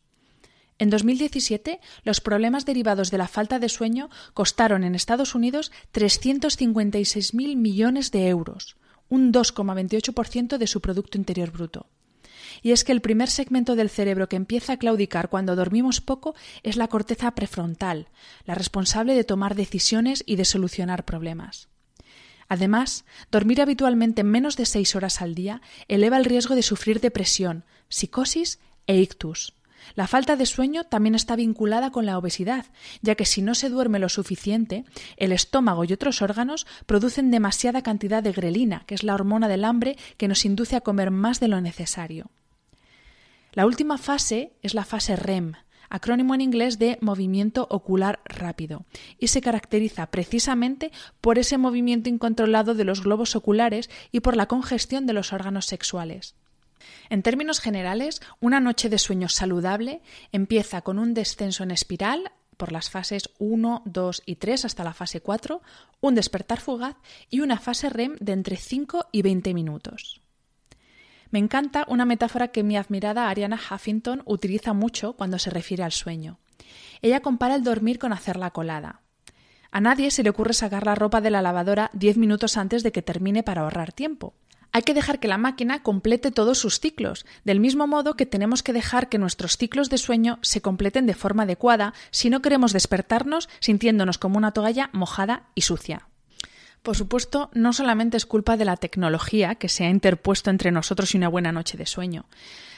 En 0.79 0.91
2017, 0.91 1.81
los 2.05 2.21
problemas 2.21 2.67
derivados 2.67 3.11
de 3.11 3.19
la 3.19 3.29
falta 3.29 3.59
de 3.59 3.69
sueño 3.69 4.11
costaron 4.35 4.85
en 4.85 4.95
Estados 4.95 5.35
Unidos 5.35 5.73
356.000 5.95 7.57
millones 7.57 8.11
de 8.11 8.29
euros, 8.29 8.77
un 9.09 9.33
2,28% 9.33 10.59
de 10.59 10.67
su 10.67 10.81
Producto 10.81 11.17
Interior 11.17 11.51
Bruto 11.51 11.87
y 12.63 12.73
es 12.73 12.85
que 12.85 12.93
el 12.93 13.01
primer 13.01 13.29
segmento 13.31 13.77
del 13.77 13.91
cerebro 13.91 14.29
que 14.29 14.37
empieza 14.37 14.75
a 14.75 14.77
claudicar 14.77 15.29
cuando 15.29 15.57
dormimos 15.57 16.01
poco 16.01 16.35
es 16.63 16.77
la 16.77 16.89
corteza 16.89 17.35
prefrontal, 17.35 18.09
la 18.45 18.55
responsable 18.55 19.15
de 19.15 19.25
tomar 19.25 19.55
decisiones 19.55 20.23
y 20.27 20.37
de 20.37 20.45
solucionar 20.45 21.05
problemas. 21.05 21.69
Además, 22.49 23.05
dormir 23.33 23.61
habitualmente 23.61 24.23
menos 24.23 24.57
de 24.57 24.67
seis 24.67 24.95
horas 24.95 25.21
al 25.21 25.35
día 25.35 25.61
eleva 25.89 26.17
el 26.17 26.25
riesgo 26.25 26.55
de 26.55 26.63
sufrir 26.63 27.01
depresión, 27.01 27.65
psicosis 27.89 28.61
e 28.87 28.99
ictus. 28.99 29.55
La 29.95 30.07
falta 30.07 30.37
de 30.37 30.47
sueño 30.47 30.85
también 30.85 31.15
está 31.15 31.37
vinculada 31.37 31.91
con 31.91 32.07
la 32.07 32.19
obesidad, 32.19 32.67
ya 33.03 33.15
que 33.15 33.25
si 33.25 33.41
no 33.41 33.55
se 33.55 33.69
duerme 33.69 33.99
lo 33.99 34.09
suficiente, 34.09 34.85
el 35.17 35.33
estómago 35.33 35.85
y 35.85 35.93
otros 35.93 36.23
órganos 36.23 36.67
producen 36.87 37.31
demasiada 37.31 37.83
cantidad 37.83 38.23
de 38.23 38.33
grelina, 38.33 38.85
que 38.87 38.95
es 38.95 39.05
la 39.05 39.15
hormona 39.15 39.49
del 39.49 39.65
hambre 39.65 39.97
que 40.17 40.29
nos 40.29 40.45
induce 40.45 40.77
a 40.77 40.81
comer 40.81 41.11
más 41.11 41.39
de 41.39 41.49
lo 41.49 41.61
necesario. 41.61 42.31
La 43.57 43.65
última 43.65 43.97
fase 43.97 44.53
es 44.61 44.75
la 44.75 44.85
fase 44.85 45.17
REM, 45.17 45.55
acrónimo 45.89 46.35
en 46.35 46.43
inglés 46.43 46.79
de 46.79 46.99
movimiento 47.01 47.67
ocular 47.71 48.21
rápido, 48.27 48.85
y 49.19 49.29
se 49.29 49.41
caracteriza 49.41 50.11
precisamente 50.11 50.93
por 51.23 51.39
ese 51.39 51.57
movimiento 51.57 52.11
incontrolado 52.11 52.75
de 52.75 52.85
los 52.85 53.03
globos 53.03 53.35
oculares 53.35 53.89
y 54.13 54.21
por 54.21 54.37
la 54.37 54.45
congestión 54.45 55.07
de 55.07 55.15
los 55.15 55.33
órganos 55.33 55.65
sexuales. 55.65 56.35
En 57.09 57.23
términos 57.23 57.61
generales, 57.61 58.21
una 58.41 58.61
noche 58.61 58.91
de 58.91 58.99
sueño 58.99 59.31
saludable 59.31 60.03
empieza 60.33 60.83
con 60.83 60.99
un 60.99 61.15
descenso 61.15 61.63
en 61.63 61.71
espiral 61.71 62.33
por 62.59 62.73
las 62.73 62.91
fases 62.91 63.31
1, 63.39 63.85
2 63.87 64.23
y 64.27 64.37
3 64.37 64.67
hasta 64.67 64.85
la 64.85 64.93
fase 64.93 65.23
4, 65.23 65.63
un 66.03 66.15
despertar 66.15 66.61
fugaz 66.61 66.97
y 67.31 67.41
una 67.41 67.59
fase 67.59 67.89
REM 67.89 68.17
de 68.21 68.33
entre 68.33 68.59
5 68.59 69.07
y 69.13 69.23
20 69.23 69.55
minutos. 69.55 70.21
Me 71.37 71.41
encanta 71.41 71.85
una 71.89 72.07
metáfora 72.07 72.49
que 72.49 72.63
mi 72.63 72.79
admirada 72.79 73.29
Ariana 73.29 73.61
Huffington 73.61 74.23
utiliza 74.25 74.73
mucho 74.73 75.13
cuando 75.13 75.39
se 75.39 75.51
refiere 75.51 75.83
al 75.83 75.93
sueño. 75.93 76.39
Ella 77.03 77.21
compara 77.21 77.57
el 77.57 77.63
dormir 77.63 77.99
con 77.99 78.15
hacer 78.15 78.39
la 78.39 78.53
colada. 78.53 79.03
A 79.71 79.83
nadie 79.83 80.11
se 80.11 80.23
le 80.23 80.31
ocurre 80.31 80.55
sacar 80.55 80.87
la 80.87 80.95
ropa 80.95 81.21
de 81.21 81.29
la 81.29 81.43
lavadora 81.43 81.91
diez 81.93 82.17
minutos 82.17 82.57
antes 82.57 82.83
de 82.83 82.91
que 82.91 83.03
termine 83.03 83.43
para 83.43 83.61
ahorrar 83.61 83.93
tiempo. 83.93 84.33
Hay 84.73 84.81
que 84.81 84.95
dejar 84.95 85.21
que 85.21 85.29
la 85.29 85.37
máquina 85.37 85.83
complete 85.83 86.31
todos 86.31 86.57
sus 86.57 86.81
ciclos, 86.81 87.27
del 87.45 87.61
mismo 87.61 87.87
modo 87.87 88.17
que 88.17 88.25
tenemos 88.25 88.63
que 88.63 88.73
dejar 88.73 89.11
que 89.11 89.19
nuestros 89.19 89.59
ciclos 89.59 89.91
de 89.91 89.99
sueño 89.99 90.39
se 90.41 90.63
completen 90.63 91.05
de 91.05 91.13
forma 91.13 91.43
adecuada 91.43 91.93
si 92.13 92.31
no 92.31 92.41
queremos 92.41 92.73
despertarnos 92.73 93.51
sintiéndonos 93.61 94.17
como 94.17 94.39
una 94.39 94.53
toalla 94.53 94.89
mojada 94.95 95.51
y 95.55 95.61
sucia. 95.61 96.09
Por 96.87 96.97
supuesto, 96.97 97.51
no 97.53 97.73
solamente 97.73 98.17
es 98.17 98.27
culpa 98.27 98.57
de 98.57 98.65
la 98.65 98.77
tecnología 98.77 99.57
que 99.57 99.69
se 99.69 99.85
ha 99.85 99.91
interpuesto 99.91 100.51
entre 100.51 100.71
nosotros 100.71 101.13
y 101.13 101.17
una 101.17 101.27
buena 101.27 101.51
noche 101.51 101.77
de 101.77 101.85
sueño. 101.85 102.27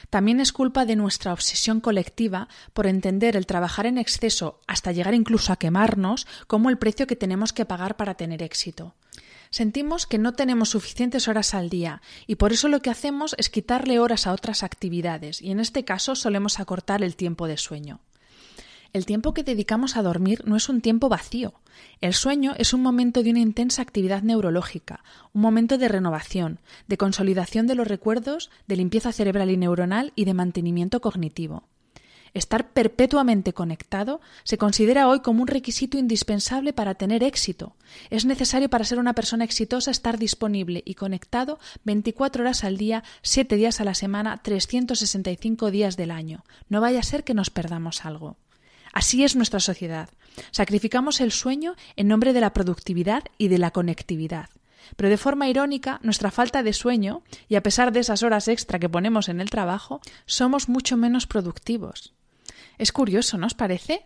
También 0.09 0.39
es 0.39 0.51
culpa 0.51 0.87
de 0.87 0.95
nuestra 0.95 1.31
obsesión 1.31 1.79
colectiva 1.79 2.47
por 2.73 2.87
entender 2.87 3.35
el 3.35 3.45
trabajar 3.45 3.85
en 3.85 3.99
exceso 3.99 4.61
hasta 4.65 4.91
llegar 4.93 5.13
incluso 5.13 5.53
a 5.53 5.57
quemarnos 5.57 6.25
como 6.47 6.71
el 6.71 6.79
precio 6.79 7.05
que 7.05 7.15
tenemos 7.15 7.53
que 7.53 7.65
pagar 7.65 7.97
para 7.97 8.15
tener 8.15 8.41
éxito. 8.41 8.95
Sentimos 9.51 10.07
que 10.07 10.17
no 10.17 10.33
tenemos 10.33 10.69
suficientes 10.69 11.27
horas 11.27 11.53
al 11.53 11.69
día 11.69 12.01
y 12.25 12.37
por 12.37 12.51
eso 12.51 12.67
lo 12.67 12.81
que 12.81 12.89
hacemos 12.89 13.35
es 13.37 13.51
quitarle 13.51 13.99
horas 13.99 14.25
a 14.25 14.33
otras 14.33 14.63
actividades 14.63 15.39
y 15.39 15.51
en 15.51 15.59
este 15.59 15.85
caso 15.85 16.15
solemos 16.15 16.59
acortar 16.59 17.03
el 17.03 17.15
tiempo 17.15 17.45
de 17.45 17.57
sueño. 17.57 17.99
El 18.91 19.05
tiempo 19.05 19.35
que 19.35 19.43
dedicamos 19.43 19.97
a 19.97 20.01
dormir 20.01 20.41
no 20.45 20.55
es 20.55 20.67
un 20.67 20.81
tiempo 20.81 21.09
vacío. 21.09 21.53
El 22.01 22.13
sueño 22.13 22.55
es 22.57 22.73
un 22.73 22.81
momento 22.81 23.21
de 23.21 23.29
una 23.29 23.39
intensa 23.39 23.83
actividad 23.83 24.23
neurológica, 24.23 25.03
un 25.31 25.41
momento 25.41 25.77
de 25.77 25.87
renovación, 25.87 26.59
de 26.87 26.97
consolidación 26.97 27.67
de 27.67 27.75
los 27.75 27.87
recuerdos, 27.87 28.49
de 28.67 28.77
limpieza 28.77 29.11
cerebral 29.11 29.51
y 29.51 29.57
neuronal 29.57 30.11
y 30.15 30.25
de 30.25 30.33
mantenimiento 30.33 31.01
cognitivo. 31.01 31.63
Estar 32.33 32.69
perpetuamente 32.69 33.53
conectado 33.53 34.21
se 34.43 34.57
considera 34.57 35.07
hoy 35.07 35.19
como 35.19 35.41
un 35.41 35.47
requisito 35.47 35.97
indispensable 35.97 36.73
para 36.73 36.95
tener 36.95 37.23
éxito. 37.23 37.75
Es 38.09 38.25
necesario 38.25 38.69
para 38.69 38.85
ser 38.85 38.99
una 38.99 39.13
persona 39.13 39.43
exitosa 39.43 39.91
estar 39.91 40.17
disponible 40.17 40.81
y 40.85 40.95
conectado 40.95 41.59
24 41.85 42.43
horas 42.43 42.63
al 42.63 42.77
día, 42.77 43.03
7 43.21 43.55
días 43.55 43.81
a 43.81 43.83
la 43.83 43.93
semana, 43.93 44.37
365 44.41 45.71
días 45.71 45.95
del 45.97 46.11
año. 46.11 46.43
No 46.69 46.81
vaya 46.81 46.99
a 46.99 47.03
ser 47.03 47.23
que 47.23 47.33
nos 47.33 47.49
perdamos 47.49 48.05
algo. 48.05 48.37
Así 48.93 49.23
es 49.23 49.35
nuestra 49.35 49.59
sociedad. 49.59 50.09
Sacrificamos 50.51 51.21
el 51.21 51.31
sueño 51.31 51.75
en 51.95 52.07
nombre 52.07 52.33
de 52.33 52.41
la 52.41 52.53
productividad 52.53 53.23
y 53.37 53.47
de 53.47 53.57
la 53.57 53.71
conectividad. 53.71 54.49
Pero 54.95 55.09
de 55.09 55.17
forma 55.17 55.47
irónica, 55.47 55.99
nuestra 56.03 56.31
falta 56.31 56.63
de 56.63 56.73
sueño, 56.73 57.21
y 57.47 57.55
a 57.55 57.63
pesar 57.63 57.91
de 57.91 57.99
esas 57.99 58.23
horas 58.23 58.47
extra 58.47 58.79
que 58.79 58.89
ponemos 58.89 59.29
en 59.29 59.41
el 59.41 59.49
trabajo, 59.49 60.01
somos 60.25 60.69
mucho 60.69 60.97
menos 60.97 61.27
productivos. 61.27 62.13
Es 62.77 62.91
curioso, 62.91 63.37
¿no 63.37 63.47
os 63.47 63.53
parece? 63.53 64.05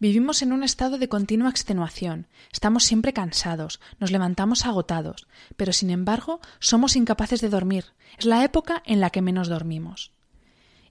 Vivimos 0.00 0.42
en 0.42 0.52
un 0.52 0.64
estado 0.64 0.98
de 0.98 1.08
continua 1.08 1.50
extenuación, 1.50 2.26
estamos 2.52 2.84
siempre 2.84 3.12
cansados, 3.12 3.80
nos 4.00 4.10
levantamos 4.10 4.66
agotados, 4.66 5.28
pero 5.56 5.72
sin 5.72 5.90
embargo 5.90 6.40
somos 6.58 6.96
incapaces 6.96 7.40
de 7.40 7.48
dormir. 7.48 7.86
Es 8.18 8.24
la 8.24 8.44
época 8.44 8.82
en 8.86 9.00
la 9.00 9.10
que 9.10 9.22
menos 9.22 9.48
dormimos. 9.48 10.13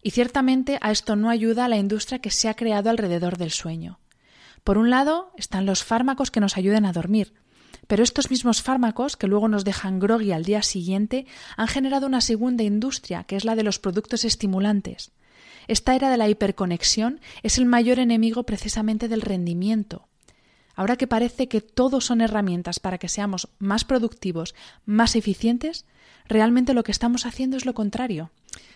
Y 0.03 0.11
ciertamente 0.11 0.77
a 0.81 0.91
esto 0.91 1.15
no 1.15 1.29
ayuda 1.29 1.69
la 1.69 1.77
industria 1.77 2.19
que 2.19 2.29
se 2.29 2.49
ha 2.49 2.55
creado 2.55 2.89
alrededor 2.89 3.37
del 3.37 3.51
sueño. 3.51 3.99
Por 4.63 4.77
un 4.77 4.89
lado 4.89 5.31
están 5.37 5.65
los 5.65 5.83
fármacos 5.83 6.29
que 6.29 6.41
nos 6.41 6.57
ayuden 6.57 6.85
a 6.85 6.91
dormir, 6.93 7.33
pero 7.87 8.03
estos 8.03 8.29
mismos 8.29 8.61
fármacos, 8.61 9.17
que 9.17 9.27
luego 9.27 9.47
nos 9.47 9.65
dejan 9.65 9.99
groggy 9.99 10.31
al 10.31 10.45
día 10.45 10.61
siguiente, 10.61 11.25
han 11.57 11.67
generado 11.67 12.07
una 12.07 12.21
segunda 12.21 12.63
industria, 12.63 13.23
que 13.23 13.35
es 13.35 13.45
la 13.45 13.55
de 13.55 13.63
los 13.63 13.79
productos 13.79 14.25
estimulantes. 14.25 15.11
Esta 15.67 15.95
era 15.95 16.09
de 16.09 16.17
la 16.17 16.29
hiperconexión 16.29 17.21
es 17.41 17.57
el 17.57 17.65
mayor 17.65 17.99
enemigo 17.99 18.43
precisamente 18.43 19.07
del 19.07 19.21
rendimiento. 19.21 20.07
Ahora 20.75 20.97
que 20.97 21.07
parece 21.07 21.47
que 21.47 21.61
todos 21.61 22.05
son 22.05 22.21
herramientas 22.21 22.79
para 22.79 22.97
que 22.97 23.07
seamos 23.07 23.47
más 23.59 23.85
productivos, 23.85 24.55
más 24.85 25.15
eficientes, 25.15 25.85
realmente 26.27 26.73
lo 26.73 26.83
que 26.83 26.91
estamos 26.91 27.25
haciendo 27.25 27.57
es 27.57 27.65
lo 27.65 27.73
contrario. 27.73 28.31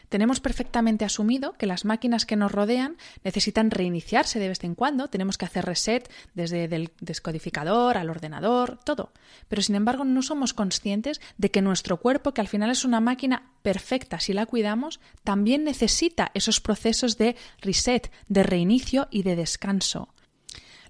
Tenemos 0.10 0.40
perfectamente 0.40 1.04
asumido 1.04 1.54
que 1.54 1.66
las 1.66 1.84
máquinas 1.84 2.26
que 2.26 2.38
nos 2.38 2.52
rodean 2.52 2.96
necesitan 3.24 3.72
reiniciarse 3.72 4.40
de 4.40 4.48
vez 4.48 4.64
en 4.64 4.74
cuando, 4.74 5.10
tenemos 5.10 5.38
que 5.38 5.46
hacer 5.46 5.66
reset 5.66 6.10
desde 6.34 6.64
el 6.66 6.92
descodificador 7.02 7.98
al 7.98 8.10
ordenador, 8.10 8.80
todo. 8.86 9.12
Pero 9.50 9.62
sin 9.62 9.76
embargo 9.76 10.06
no 10.06 10.22
somos 10.22 10.54
conscientes 10.54 11.20
de 11.38 11.52
que 11.52 11.62
nuestro 11.62 11.98
cuerpo, 11.98 12.34
que 12.34 12.42
al 12.42 12.48
final 12.48 12.70
es 12.70 12.86
una 12.86 13.02
máquina 13.02 13.52
perfecta 13.64 14.20
si 14.20 14.32
la 14.32 14.46
cuidamos, 14.46 15.02
también 15.24 15.66
necesita 15.66 16.32
esos 16.34 16.62
procesos 16.62 17.18
de 17.18 17.36
reset, 17.62 18.10
de 18.30 18.44
reinicio 18.44 19.08
y 19.12 19.24
de 19.24 19.36
descanso. 19.36 20.14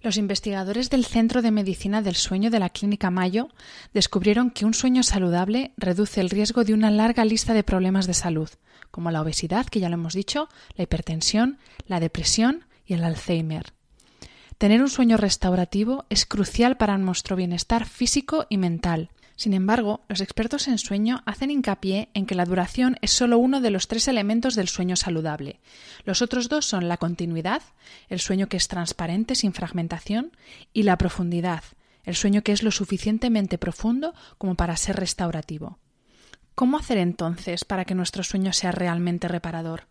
Los 0.01 0.17
investigadores 0.17 0.91
del 0.91 1.05
Centro 1.05 1.41
de 1.41 1.51
Medicina 1.51 2.03
del 2.03 2.15
Sueño 2.15 2.51
de 2.51 2.59
la 2.59 2.69
Clínica 2.69 3.09
Mayo 3.09 3.49
descubrieron 3.93 4.51
que 4.51 4.65
un 4.65 4.75
sueño 4.75 5.01
saludable 5.01 5.73
reduce 5.75 6.21
el 6.21 6.29
riesgo 6.29 6.63
de 6.63 6.75
una 6.75 6.91
larga 6.91 7.25
lista 7.25 7.53
de 7.55 7.63
problemas 7.63 8.05
de 8.05 8.13
salud, 8.13 8.49
como 8.97 9.11
la 9.11 9.21
obesidad, 9.21 9.67
que 9.67 9.79
ya 9.79 9.89
lo 9.89 9.93
hemos 9.93 10.15
dicho, 10.15 10.49
la 10.75 10.85
hipertensión, 10.85 11.59
la 11.85 11.99
depresión 11.99 12.65
y 12.83 12.95
el 12.95 13.03
Alzheimer. 13.03 13.73
Tener 14.57 14.81
un 14.81 14.89
sueño 14.89 15.17
restaurativo 15.17 16.05
es 16.09 16.25
crucial 16.25 16.77
para 16.77 16.97
nuestro 16.97 17.35
bienestar 17.35 17.85
físico 17.85 18.47
y 18.49 18.57
mental. 18.57 19.11
Sin 19.35 19.53
embargo, 19.53 20.01
los 20.09 20.19
expertos 20.19 20.67
en 20.67 20.79
sueño 20.79 21.21
hacen 21.27 21.51
hincapié 21.51 22.09
en 22.15 22.25
que 22.25 22.33
la 22.33 22.45
duración 22.45 22.97
es 23.03 23.11
solo 23.11 23.37
uno 23.37 23.61
de 23.61 23.69
los 23.69 23.87
tres 23.87 24.07
elementos 24.07 24.55
del 24.55 24.67
sueño 24.67 24.95
saludable. 24.95 25.59
Los 26.03 26.23
otros 26.23 26.49
dos 26.49 26.65
son 26.65 26.87
la 26.87 26.97
continuidad, 26.97 27.61
el 28.09 28.19
sueño 28.19 28.49
que 28.49 28.57
es 28.57 28.67
transparente 28.67 29.35
sin 29.35 29.53
fragmentación, 29.53 30.31
y 30.73 30.81
la 30.81 30.97
profundidad, 30.97 31.63
el 32.03 32.15
sueño 32.15 32.41
que 32.41 32.51
es 32.51 32.63
lo 32.63 32.71
suficientemente 32.71 33.59
profundo 33.59 34.15
como 34.39 34.55
para 34.55 34.75
ser 34.75 34.95
restaurativo. 34.95 35.77
¿Cómo 36.57 36.79
hacer 36.79 36.97
entonces 36.97 37.65
para 37.65 37.85
que 37.85 37.93
nuestro 37.93 38.23
sueño 38.23 38.51
sea 38.51 38.71
realmente 38.71 39.27
reparador? 39.27 39.83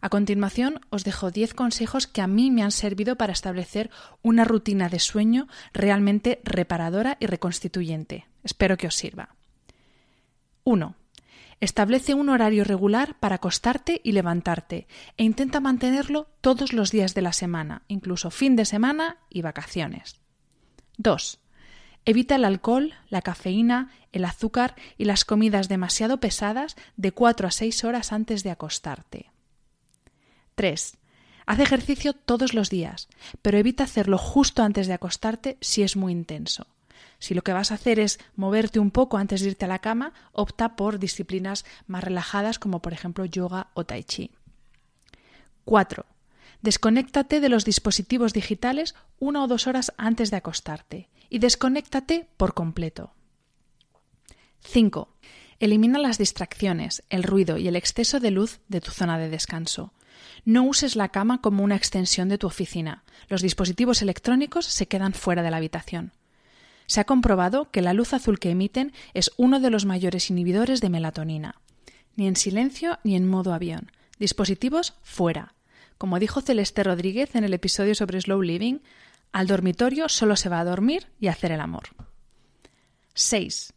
A 0.00 0.08
continuación 0.08 0.80
os 0.90 1.04
dejo 1.04 1.30
10 1.30 1.54
consejos 1.54 2.08
que 2.08 2.20
a 2.20 2.26
mí 2.26 2.50
me 2.50 2.64
han 2.64 2.72
servido 2.72 3.14
para 3.14 3.32
establecer 3.32 3.90
una 4.20 4.42
rutina 4.42 4.88
de 4.88 4.98
sueño 4.98 5.46
realmente 5.72 6.40
reparadora 6.42 7.16
y 7.20 7.26
reconstituyente. 7.26 8.26
Espero 8.42 8.76
que 8.76 8.88
os 8.88 8.96
sirva. 8.96 9.36
1. 10.64 10.96
Establece 11.60 12.14
un 12.14 12.28
horario 12.28 12.64
regular 12.64 13.14
para 13.20 13.36
acostarte 13.36 14.00
y 14.02 14.10
levantarte 14.10 14.88
e 15.16 15.22
intenta 15.22 15.60
mantenerlo 15.60 16.26
todos 16.40 16.72
los 16.72 16.90
días 16.90 17.14
de 17.14 17.22
la 17.22 17.32
semana, 17.32 17.82
incluso 17.86 18.32
fin 18.32 18.56
de 18.56 18.64
semana 18.64 19.18
y 19.30 19.42
vacaciones. 19.42 20.18
2. 20.96 21.39
Evita 22.04 22.36
el 22.36 22.44
alcohol, 22.44 22.94
la 23.08 23.22
cafeína, 23.22 23.90
el 24.12 24.24
azúcar 24.24 24.74
y 24.96 25.04
las 25.04 25.24
comidas 25.24 25.68
demasiado 25.68 26.18
pesadas 26.18 26.76
de 26.96 27.12
4 27.12 27.48
a 27.48 27.50
6 27.50 27.84
horas 27.84 28.12
antes 28.12 28.42
de 28.42 28.50
acostarte. 28.50 29.30
3. 30.54 30.96
Haz 31.46 31.58
ejercicio 31.58 32.12
todos 32.12 32.54
los 32.54 32.70
días, 32.70 33.08
pero 33.42 33.58
evita 33.58 33.84
hacerlo 33.84 34.18
justo 34.18 34.62
antes 34.62 34.86
de 34.86 34.94
acostarte 34.94 35.58
si 35.60 35.82
es 35.82 35.96
muy 35.96 36.12
intenso. 36.12 36.66
Si 37.18 37.34
lo 37.34 37.42
que 37.42 37.52
vas 37.52 37.70
a 37.70 37.74
hacer 37.74 38.00
es 38.00 38.18
moverte 38.34 38.78
un 38.78 38.90
poco 38.90 39.18
antes 39.18 39.40
de 39.42 39.48
irte 39.48 39.66
a 39.66 39.68
la 39.68 39.80
cama, 39.80 40.14
opta 40.32 40.76
por 40.76 40.98
disciplinas 40.98 41.64
más 41.86 42.02
relajadas 42.02 42.58
como 42.58 42.80
por 42.80 42.92
ejemplo 42.92 43.24
yoga 43.26 43.68
o 43.74 43.84
tai 43.84 44.04
chi. 44.04 44.30
4. 45.64 46.06
Desconéctate 46.62 47.40
de 47.40 47.48
los 47.48 47.64
dispositivos 47.64 48.32
digitales 48.32 48.94
una 49.18 49.42
o 49.42 49.46
dos 49.46 49.66
horas 49.66 49.92
antes 49.96 50.30
de 50.30 50.36
acostarte 50.36 51.08
y 51.30 51.38
desconéctate 51.38 52.28
por 52.36 52.54
completo. 52.54 53.14
5. 54.60 55.08
Elimina 55.58 55.98
las 55.98 56.18
distracciones, 56.18 57.02
el 57.08 57.22
ruido 57.22 57.56
y 57.56 57.68
el 57.68 57.76
exceso 57.76 58.20
de 58.20 58.30
luz 58.30 58.60
de 58.68 58.80
tu 58.80 58.90
zona 58.90 59.18
de 59.18 59.28
descanso. 59.28 59.92
No 60.44 60.64
uses 60.64 60.96
la 60.96 61.08
cama 61.08 61.40
como 61.40 61.64
una 61.64 61.76
extensión 61.76 62.28
de 62.28 62.38
tu 62.38 62.46
oficina. 62.46 63.04
Los 63.28 63.42
dispositivos 63.42 64.02
electrónicos 64.02 64.66
se 64.66 64.86
quedan 64.86 65.14
fuera 65.14 65.42
de 65.42 65.50
la 65.50 65.58
habitación. 65.58 66.12
Se 66.86 67.00
ha 67.00 67.04
comprobado 67.04 67.70
que 67.70 67.82
la 67.82 67.94
luz 67.94 68.12
azul 68.12 68.38
que 68.38 68.50
emiten 68.50 68.92
es 69.14 69.30
uno 69.36 69.60
de 69.60 69.70
los 69.70 69.86
mayores 69.86 70.28
inhibidores 70.28 70.80
de 70.80 70.90
melatonina. 70.90 71.60
Ni 72.16 72.26
en 72.26 72.36
silencio 72.36 72.98
ni 73.04 73.16
en 73.16 73.28
modo 73.28 73.54
avión. 73.54 73.92
Dispositivos 74.18 74.94
fuera. 75.02 75.54
Como 76.00 76.18
dijo 76.18 76.40
Celeste 76.40 76.82
Rodríguez 76.82 77.36
en 77.36 77.44
el 77.44 77.52
episodio 77.52 77.94
sobre 77.94 78.20
Slow 78.20 78.40
Living, 78.40 78.78
al 79.32 79.46
dormitorio 79.46 80.08
solo 80.08 80.34
se 80.34 80.48
va 80.48 80.58
a 80.58 80.64
dormir 80.64 81.08
y 81.20 81.28
hacer 81.28 81.52
el 81.52 81.60
amor. 81.60 81.90
6. 83.12 83.74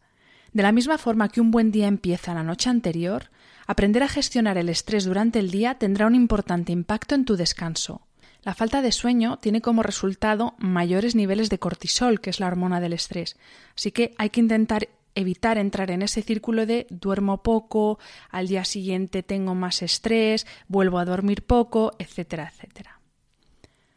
De 0.52 0.62
la 0.62 0.72
misma 0.72 0.96
forma 0.96 1.28
que 1.28 1.42
un 1.42 1.50
buen 1.50 1.70
día 1.70 1.86
empieza 1.86 2.32
la 2.32 2.42
noche 2.42 2.70
anterior, 2.70 3.28
Aprender 3.66 4.02
a 4.02 4.08
gestionar 4.08 4.58
el 4.58 4.68
estrés 4.68 5.04
durante 5.04 5.38
el 5.38 5.50
día 5.50 5.74
tendrá 5.76 6.06
un 6.06 6.14
importante 6.14 6.72
impacto 6.72 7.14
en 7.14 7.24
tu 7.24 7.36
descanso. 7.36 8.02
La 8.42 8.54
falta 8.54 8.82
de 8.82 8.92
sueño 8.92 9.38
tiene 9.38 9.62
como 9.62 9.82
resultado 9.82 10.54
mayores 10.58 11.14
niveles 11.14 11.48
de 11.48 11.58
cortisol, 11.58 12.20
que 12.20 12.28
es 12.28 12.40
la 12.40 12.46
hormona 12.46 12.80
del 12.80 12.92
estrés. 12.92 13.36
Así 13.74 13.90
que 13.90 14.14
hay 14.18 14.28
que 14.28 14.40
intentar 14.40 14.88
evitar 15.14 15.58
entrar 15.58 15.90
en 15.90 16.02
ese 16.02 16.22
círculo 16.22 16.66
de 16.66 16.86
duermo 16.90 17.42
poco, 17.42 17.98
al 18.30 18.48
día 18.48 18.64
siguiente 18.64 19.22
tengo 19.22 19.54
más 19.54 19.82
estrés, 19.82 20.46
vuelvo 20.68 20.98
a 20.98 21.04
dormir 21.04 21.44
poco, 21.44 21.92
etcétera, 21.98 22.50
etcétera. 22.52 23.00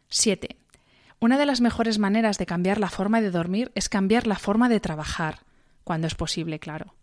7. 0.10 0.58
Una 1.20 1.38
de 1.38 1.46
las 1.46 1.62
mejores 1.62 1.98
maneras 1.98 2.38
de 2.38 2.46
cambiar 2.46 2.80
la 2.80 2.90
forma 2.90 3.22
de 3.22 3.32
dormir 3.32 3.72
es 3.76 3.90
cambiar 3.90 4.28
la 4.28 4.36
forma 4.36 4.70
de 4.70 4.80
trabajar, 4.80 5.40
cuando 5.84 6.08
es 6.08 6.16
posible, 6.16 6.60
claro. 6.60 6.94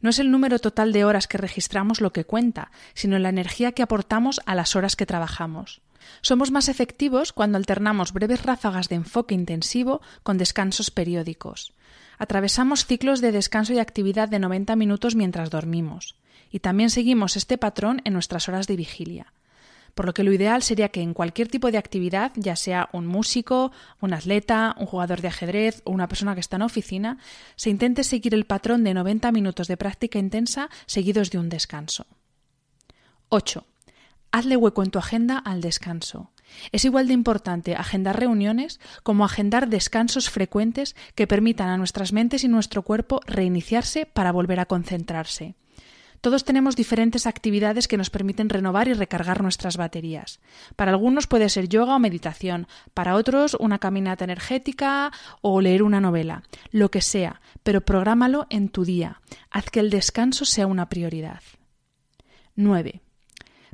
No 0.00 0.10
es 0.10 0.18
el 0.18 0.30
número 0.30 0.58
total 0.58 0.92
de 0.92 1.04
horas 1.04 1.28
que 1.28 1.38
registramos 1.38 2.00
lo 2.00 2.12
que 2.12 2.24
cuenta, 2.24 2.70
sino 2.94 3.18
la 3.18 3.28
energía 3.28 3.72
que 3.72 3.82
aportamos 3.82 4.40
a 4.46 4.54
las 4.54 4.74
horas 4.74 4.96
que 4.96 5.06
trabajamos. 5.06 5.82
Somos 6.20 6.50
más 6.50 6.68
efectivos 6.68 7.32
cuando 7.32 7.58
alternamos 7.58 8.12
breves 8.12 8.42
ráfagas 8.42 8.88
de 8.88 8.96
enfoque 8.96 9.34
intensivo 9.34 10.00
con 10.22 10.38
descansos 10.38 10.90
periódicos. 10.90 11.72
Atravesamos 12.18 12.86
ciclos 12.86 13.20
de 13.20 13.32
descanso 13.32 13.72
y 13.72 13.78
actividad 13.78 14.28
de 14.28 14.38
90 14.38 14.76
minutos 14.76 15.14
mientras 15.14 15.50
dormimos. 15.50 16.16
Y 16.50 16.60
también 16.60 16.90
seguimos 16.90 17.36
este 17.36 17.58
patrón 17.58 18.02
en 18.04 18.12
nuestras 18.12 18.48
horas 18.48 18.66
de 18.66 18.76
vigilia 18.76 19.32
por 19.94 20.06
lo 20.06 20.14
que 20.14 20.24
lo 20.24 20.32
ideal 20.32 20.62
sería 20.62 20.88
que 20.88 21.02
en 21.02 21.14
cualquier 21.14 21.48
tipo 21.48 21.70
de 21.70 21.78
actividad, 21.78 22.32
ya 22.36 22.56
sea 22.56 22.88
un 22.92 23.06
músico, 23.06 23.72
un 24.00 24.14
atleta, 24.14 24.74
un 24.78 24.86
jugador 24.86 25.20
de 25.20 25.28
ajedrez 25.28 25.82
o 25.84 25.90
una 25.90 26.08
persona 26.08 26.34
que 26.34 26.40
está 26.40 26.56
en 26.56 26.62
oficina, 26.62 27.18
se 27.56 27.70
intente 27.70 28.04
seguir 28.04 28.34
el 28.34 28.46
patrón 28.46 28.84
de 28.84 28.94
90 28.94 29.32
minutos 29.32 29.68
de 29.68 29.76
práctica 29.76 30.18
intensa 30.18 30.70
seguidos 30.86 31.30
de 31.30 31.38
un 31.38 31.48
descanso. 31.48 32.06
8. 33.28 33.66
Hazle 34.32 34.56
hueco 34.56 34.82
en 34.82 34.90
tu 34.90 34.98
agenda 34.98 35.38
al 35.38 35.60
descanso. 35.60 36.30
Es 36.72 36.84
igual 36.84 37.06
de 37.08 37.14
importante 37.14 37.76
agendar 37.76 38.18
reuniones 38.18 38.80
como 39.02 39.24
agendar 39.24 39.68
descansos 39.68 40.30
frecuentes 40.30 40.96
que 41.14 41.26
permitan 41.26 41.68
a 41.68 41.76
nuestras 41.76 42.12
mentes 42.12 42.44
y 42.44 42.48
nuestro 42.48 42.82
cuerpo 42.82 43.20
reiniciarse 43.26 44.06
para 44.06 44.32
volver 44.32 44.60
a 44.60 44.66
concentrarse. 44.66 45.54
Todos 46.20 46.44
tenemos 46.44 46.76
diferentes 46.76 47.26
actividades 47.26 47.88
que 47.88 47.96
nos 47.96 48.10
permiten 48.10 48.50
renovar 48.50 48.88
y 48.88 48.92
recargar 48.92 49.42
nuestras 49.42 49.78
baterías. 49.78 50.40
Para 50.76 50.90
algunos 50.90 51.26
puede 51.26 51.48
ser 51.48 51.68
yoga 51.68 51.96
o 51.96 51.98
meditación, 51.98 52.68
para 52.92 53.14
otros 53.14 53.56
una 53.58 53.78
caminata 53.78 54.24
energética 54.24 55.12
o 55.40 55.62
leer 55.62 55.82
una 55.82 56.00
novela, 56.00 56.42
lo 56.72 56.90
que 56.90 57.00
sea, 57.00 57.40
pero 57.62 57.80
prográmalo 57.80 58.46
en 58.50 58.68
tu 58.68 58.84
día. 58.84 59.22
Haz 59.50 59.70
que 59.70 59.80
el 59.80 59.88
descanso 59.88 60.44
sea 60.44 60.66
una 60.66 60.90
prioridad. 60.90 61.40
9. 62.54 63.00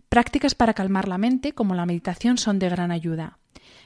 Prácticas 0.09 0.55
para 0.55 0.75
calmar 0.75 1.09
la 1.09 1.19
mente, 1.19 1.53
como 1.53 1.75
la 1.75 1.87
meditación, 1.87 2.39
son 2.39 2.59
de 2.59 2.69
gran 2.69 2.91
ayuda. 2.91 3.39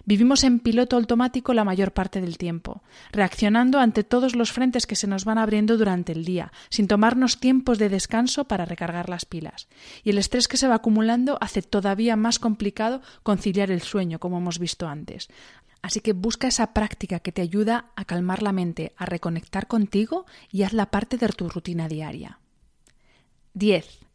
Vivimos 0.04 0.44
en 0.44 0.60
piloto 0.60 0.96
automático 0.96 1.52
la 1.54 1.64
mayor 1.64 1.92
parte 1.92 2.20
del 2.20 2.38
tiempo, 2.38 2.82
reaccionando 3.12 3.78
ante 3.78 4.04
todos 4.04 4.34
los 4.34 4.52
frentes 4.52 4.86
que 4.86 4.96
se 4.96 5.06
nos 5.06 5.24
van 5.24 5.38
abriendo 5.38 5.76
durante 5.76 6.12
el 6.12 6.24
día, 6.24 6.52
sin 6.70 6.88
tomarnos 6.88 7.38
tiempos 7.38 7.78
de 7.78 7.88
descanso 7.88 8.44
para 8.44 8.64
recargar 8.64 9.08
las 9.08 9.24
pilas. 9.24 9.68
Y 10.02 10.10
el 10.10 10.18
estrés 10.18 10.48
que 10.48 10.56
se 10.56 10.68
va 10.68 10.76
acumulando 10.76 11.38
hace 11.40 11.62
todavía 11.62 12.16
más 12.16 12.38
complicado 12.38 13.02
conciliar 13.22 13.70
el 13.70 13.82
sueño, 13.82 14.18
como 14.18 14.38
hemos 14.38 14.58
visto 14.58 14.88
antes. 14.88 15.28
Así 15.82 16.00
que 16.00 16.12
busca 16.12 16.48
esa 16.48 16.74
práctica 16.74 17.20
que 17.20 17.32
te 17.32 17.42
ayuda 17.42 17.90
a 17.96 18.04
calmar 18.04 18.42
la 18.42 18.52
mente, 18.52 18.92
a 18.96 19.06
reconectar 19.06 19.66
contigo 19.66 20.26
y 20.50 20.62
hazla 20.62 20.90
parte 20.90 21.16
de 21.16 21.28
tu 21.28 21.48
rutina 21.48 21.88
diaria. 21.88 22.38
10. 23.54 24.09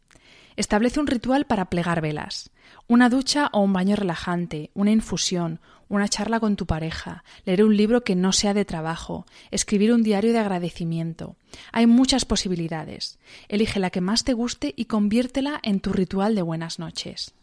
Establece 0.56 1.00
un 1.00 1.06
ritual 1.06 1.44
para 1.46 1.66
plegar 1.66 2.00
velas. 2.00 2.50
Una 2.88 3.08
ducha 3.08 3.50
o 3.52 3.60
un 3.60 3.72
baño 3.72 3.96
relajante, 3.96 4.70
una 4.74 4.90
infusión, 4.90 5.60
una 5.88 6.08
charla 6.08 6.40
con 6.40 6.56
tu 6.56 6.66
pareja, 6.66 7.24
leer 7.44 7.62
un 7.62 7.76
libro 7.76 8.02
que 8.02 8.16
no 8.16 8.32
sea 8.32 8.54
de 8.54 8.64
trabajo, 8.64 9.26
escribir 9.50 9.92
un 9.92 10.02
diario 10.02 10.32
de 10.32 10.38
agradecimiento. 10.38 11.36
Hay 11.72 11.86
muchas 11.86 12.24
posibilidades. 12.24 13.18
Elige 13.48 13.80
la 13.80 13.90
que 13.90 14.00
más 14.00 14.24
te 14.24 14.32
guste 14.32 14.72
y 14.76 14.86
conviértela 14.86 15.60
en 15.62 15.80
tu 15.80 15.92
ritual 15.92 16.34
de 16.34 16.42
buenas 16.42 16.78
noches. 16.78 17.34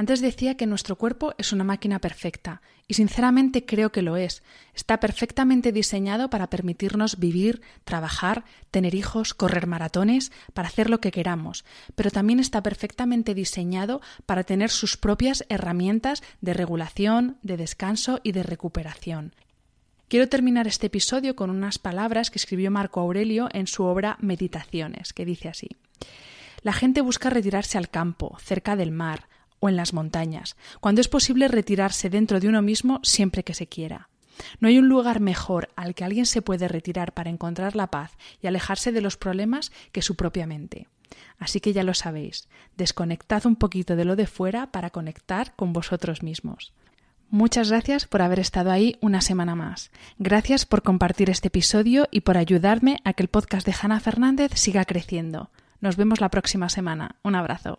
Antes 0.00 0.22
decía 0.22 0.56
que 0.56 0.64
nuestro 0.64 0.96
cuerpo 0.96 1.34
es 1.36 1.52
una 1.52 1.62
máquina 1.62 1.98
perfecta, 1.98 2.62
y 2.88 2.94
sinceramente 2.94 3.66
creo 3.66 3.92
que 3.92 4.00
lo 4.00 4.16
es. 4.16 4.42
Está 4.72 4.98
perfectamente 4.98 5.72
diseñado 5.72 6.30
para 6.30 6.48
permitirnos 6.48 7.18
vivir, 7.18 7.60
trabajar, 7.84 8.46
tener 8.70 8.94
hijos, 8.94 9.34
correr 9.34 9.66
maratones, 9.66 10.32
para 10.54 10.68
hacer 10.68 10.88
lo 10.88 11.02
que 11.02 11.10
queramos, 11.10 11.66
pero 11.96 12.10
también 12.10 12.40
está 12.40 12.62
perfectamente 12.62 13.34
diseñado 13.34 14.00
para 14.24 14.42
tener 14.42 14.70
sus 14.70 14.96
propias 14.96 15.44
herramientas 15.50 16.22
de 16.40 16.54
regulación, 16.54 17.36
de 17.42 17.58
descanso 17.58 18.20
y 18.22 18.32
de 18.32 18.42
recuperación. 18.42 19.34
Quiero 20.08 20.30
terminar 20.30 20.66
este 20.66 20.86
episodio 20.86 21.36
con 21.36 21.50
unas 21.50 21.78
palabras 21.78 22.30
que 22.30 22.38
escribió 22.38 22.70
Marco 22.70 23.00
Aurelio 23.00 23.50
en 23.52 23.66
su 23.66 23.84
obra 23.84 24.16
Meditaciones, 24.20 25.12
que 25.12 25.26
dice 25.26 25.50
así. 25.50 25.68
La 26.62 26.72
gente 26.72 27.02
busca 27.02 27.28
retirarse 27.28 27.76
al 27.76 27.90
campo, 27.90 28.38
cerca 28.40 28.76
del 28.76 28.92
mar, 28.92 29.28
o 29.60 29.68
en 29.68 29.76
las 29.76 29.92
montañas, 29.92 30.56
cuando 30.80 31.00
es 31.00 31.08
posible 31.08 31.48
retirarse 31.48 32.10
dentro 32.10 32.40
de 32.40 32.48
uno 32.48 32.62
mismo 32.62 33.00
siempre 33.02 33.44
que 33.44 33.54
se 33.54 33.66
quiera. 33.66 34.08
No 34.58 34.68
hay 34.68 34.78
un 34.78 34.88
lugar 34.88 35.20
mejor 35.20 35.68
al 35.76 35.94
que 35.94 36.04
alguien 36.04 36.26
se 36.26 36.42
puede 36.42 36.68
retirar 36.68 37.12
para 37.12 37.30
encontrar 37.30 37.76
la 37.76 37.88
paz 37.88 38.16
y 38.42 38.46
alejarse 38.46 38.92
de 38.92 39.00
los 39.00 39.16
problemas 39.16 39.70
que 39.92 40.02
su 40.02 40.16
propia 40.16 40.46
mente. 40.46 40.88
Así 41.38 41.60
que 41.60 41.72
ya 41.72 41.82
lo 41.82 41.94
sabéis, 41.94 42.48
desconectad 42.76 43.46
un 43.46 43.56
poquito 43.56 43.96
de 43.96 44.04
lo 44.04 44.16
de 44.16 44.26
fuera 44.26 44.70
para 44.70 44.90
conectar 44.90 45.54
con 45.56 45.72
vosotros 45.72 46.22
mismos. 46.22 46.72
Muchas 47.30 47.70
gracias 47.70 48.06
por 48.06 48.22
haber 48.22 48.40
estado 48.40 48.72
ahí 48.72 48.96
una 49.00 49.20
semana 49.20 49.54
más. 49.54 49.90
Gracias 50.18 50.66
por 50.66 50.82
compartir 50.82 51.30
este 51.30 51.48
episodio 51.48 52.08
y 52.10 52.22
por 52.22 52.36
ayudarme 52.36 52.98
a 53.04 53.12
que 53.12 53.22
el 53.22 53.28
podcast 53.28 53.66
de 53.66 53.74
Hanna 53.80 54.00
Fernández 54.00 54.52
siga 54.54 54.84
creciendo. 54.84 55.50
Nos 55.80 55.96
vemos 55.96 56.20
la 56.20 56.28
próxima 56.28 56.68
semana. 56.68 57.16
Un 57.22 57.36
abrazo. 57.36 57.78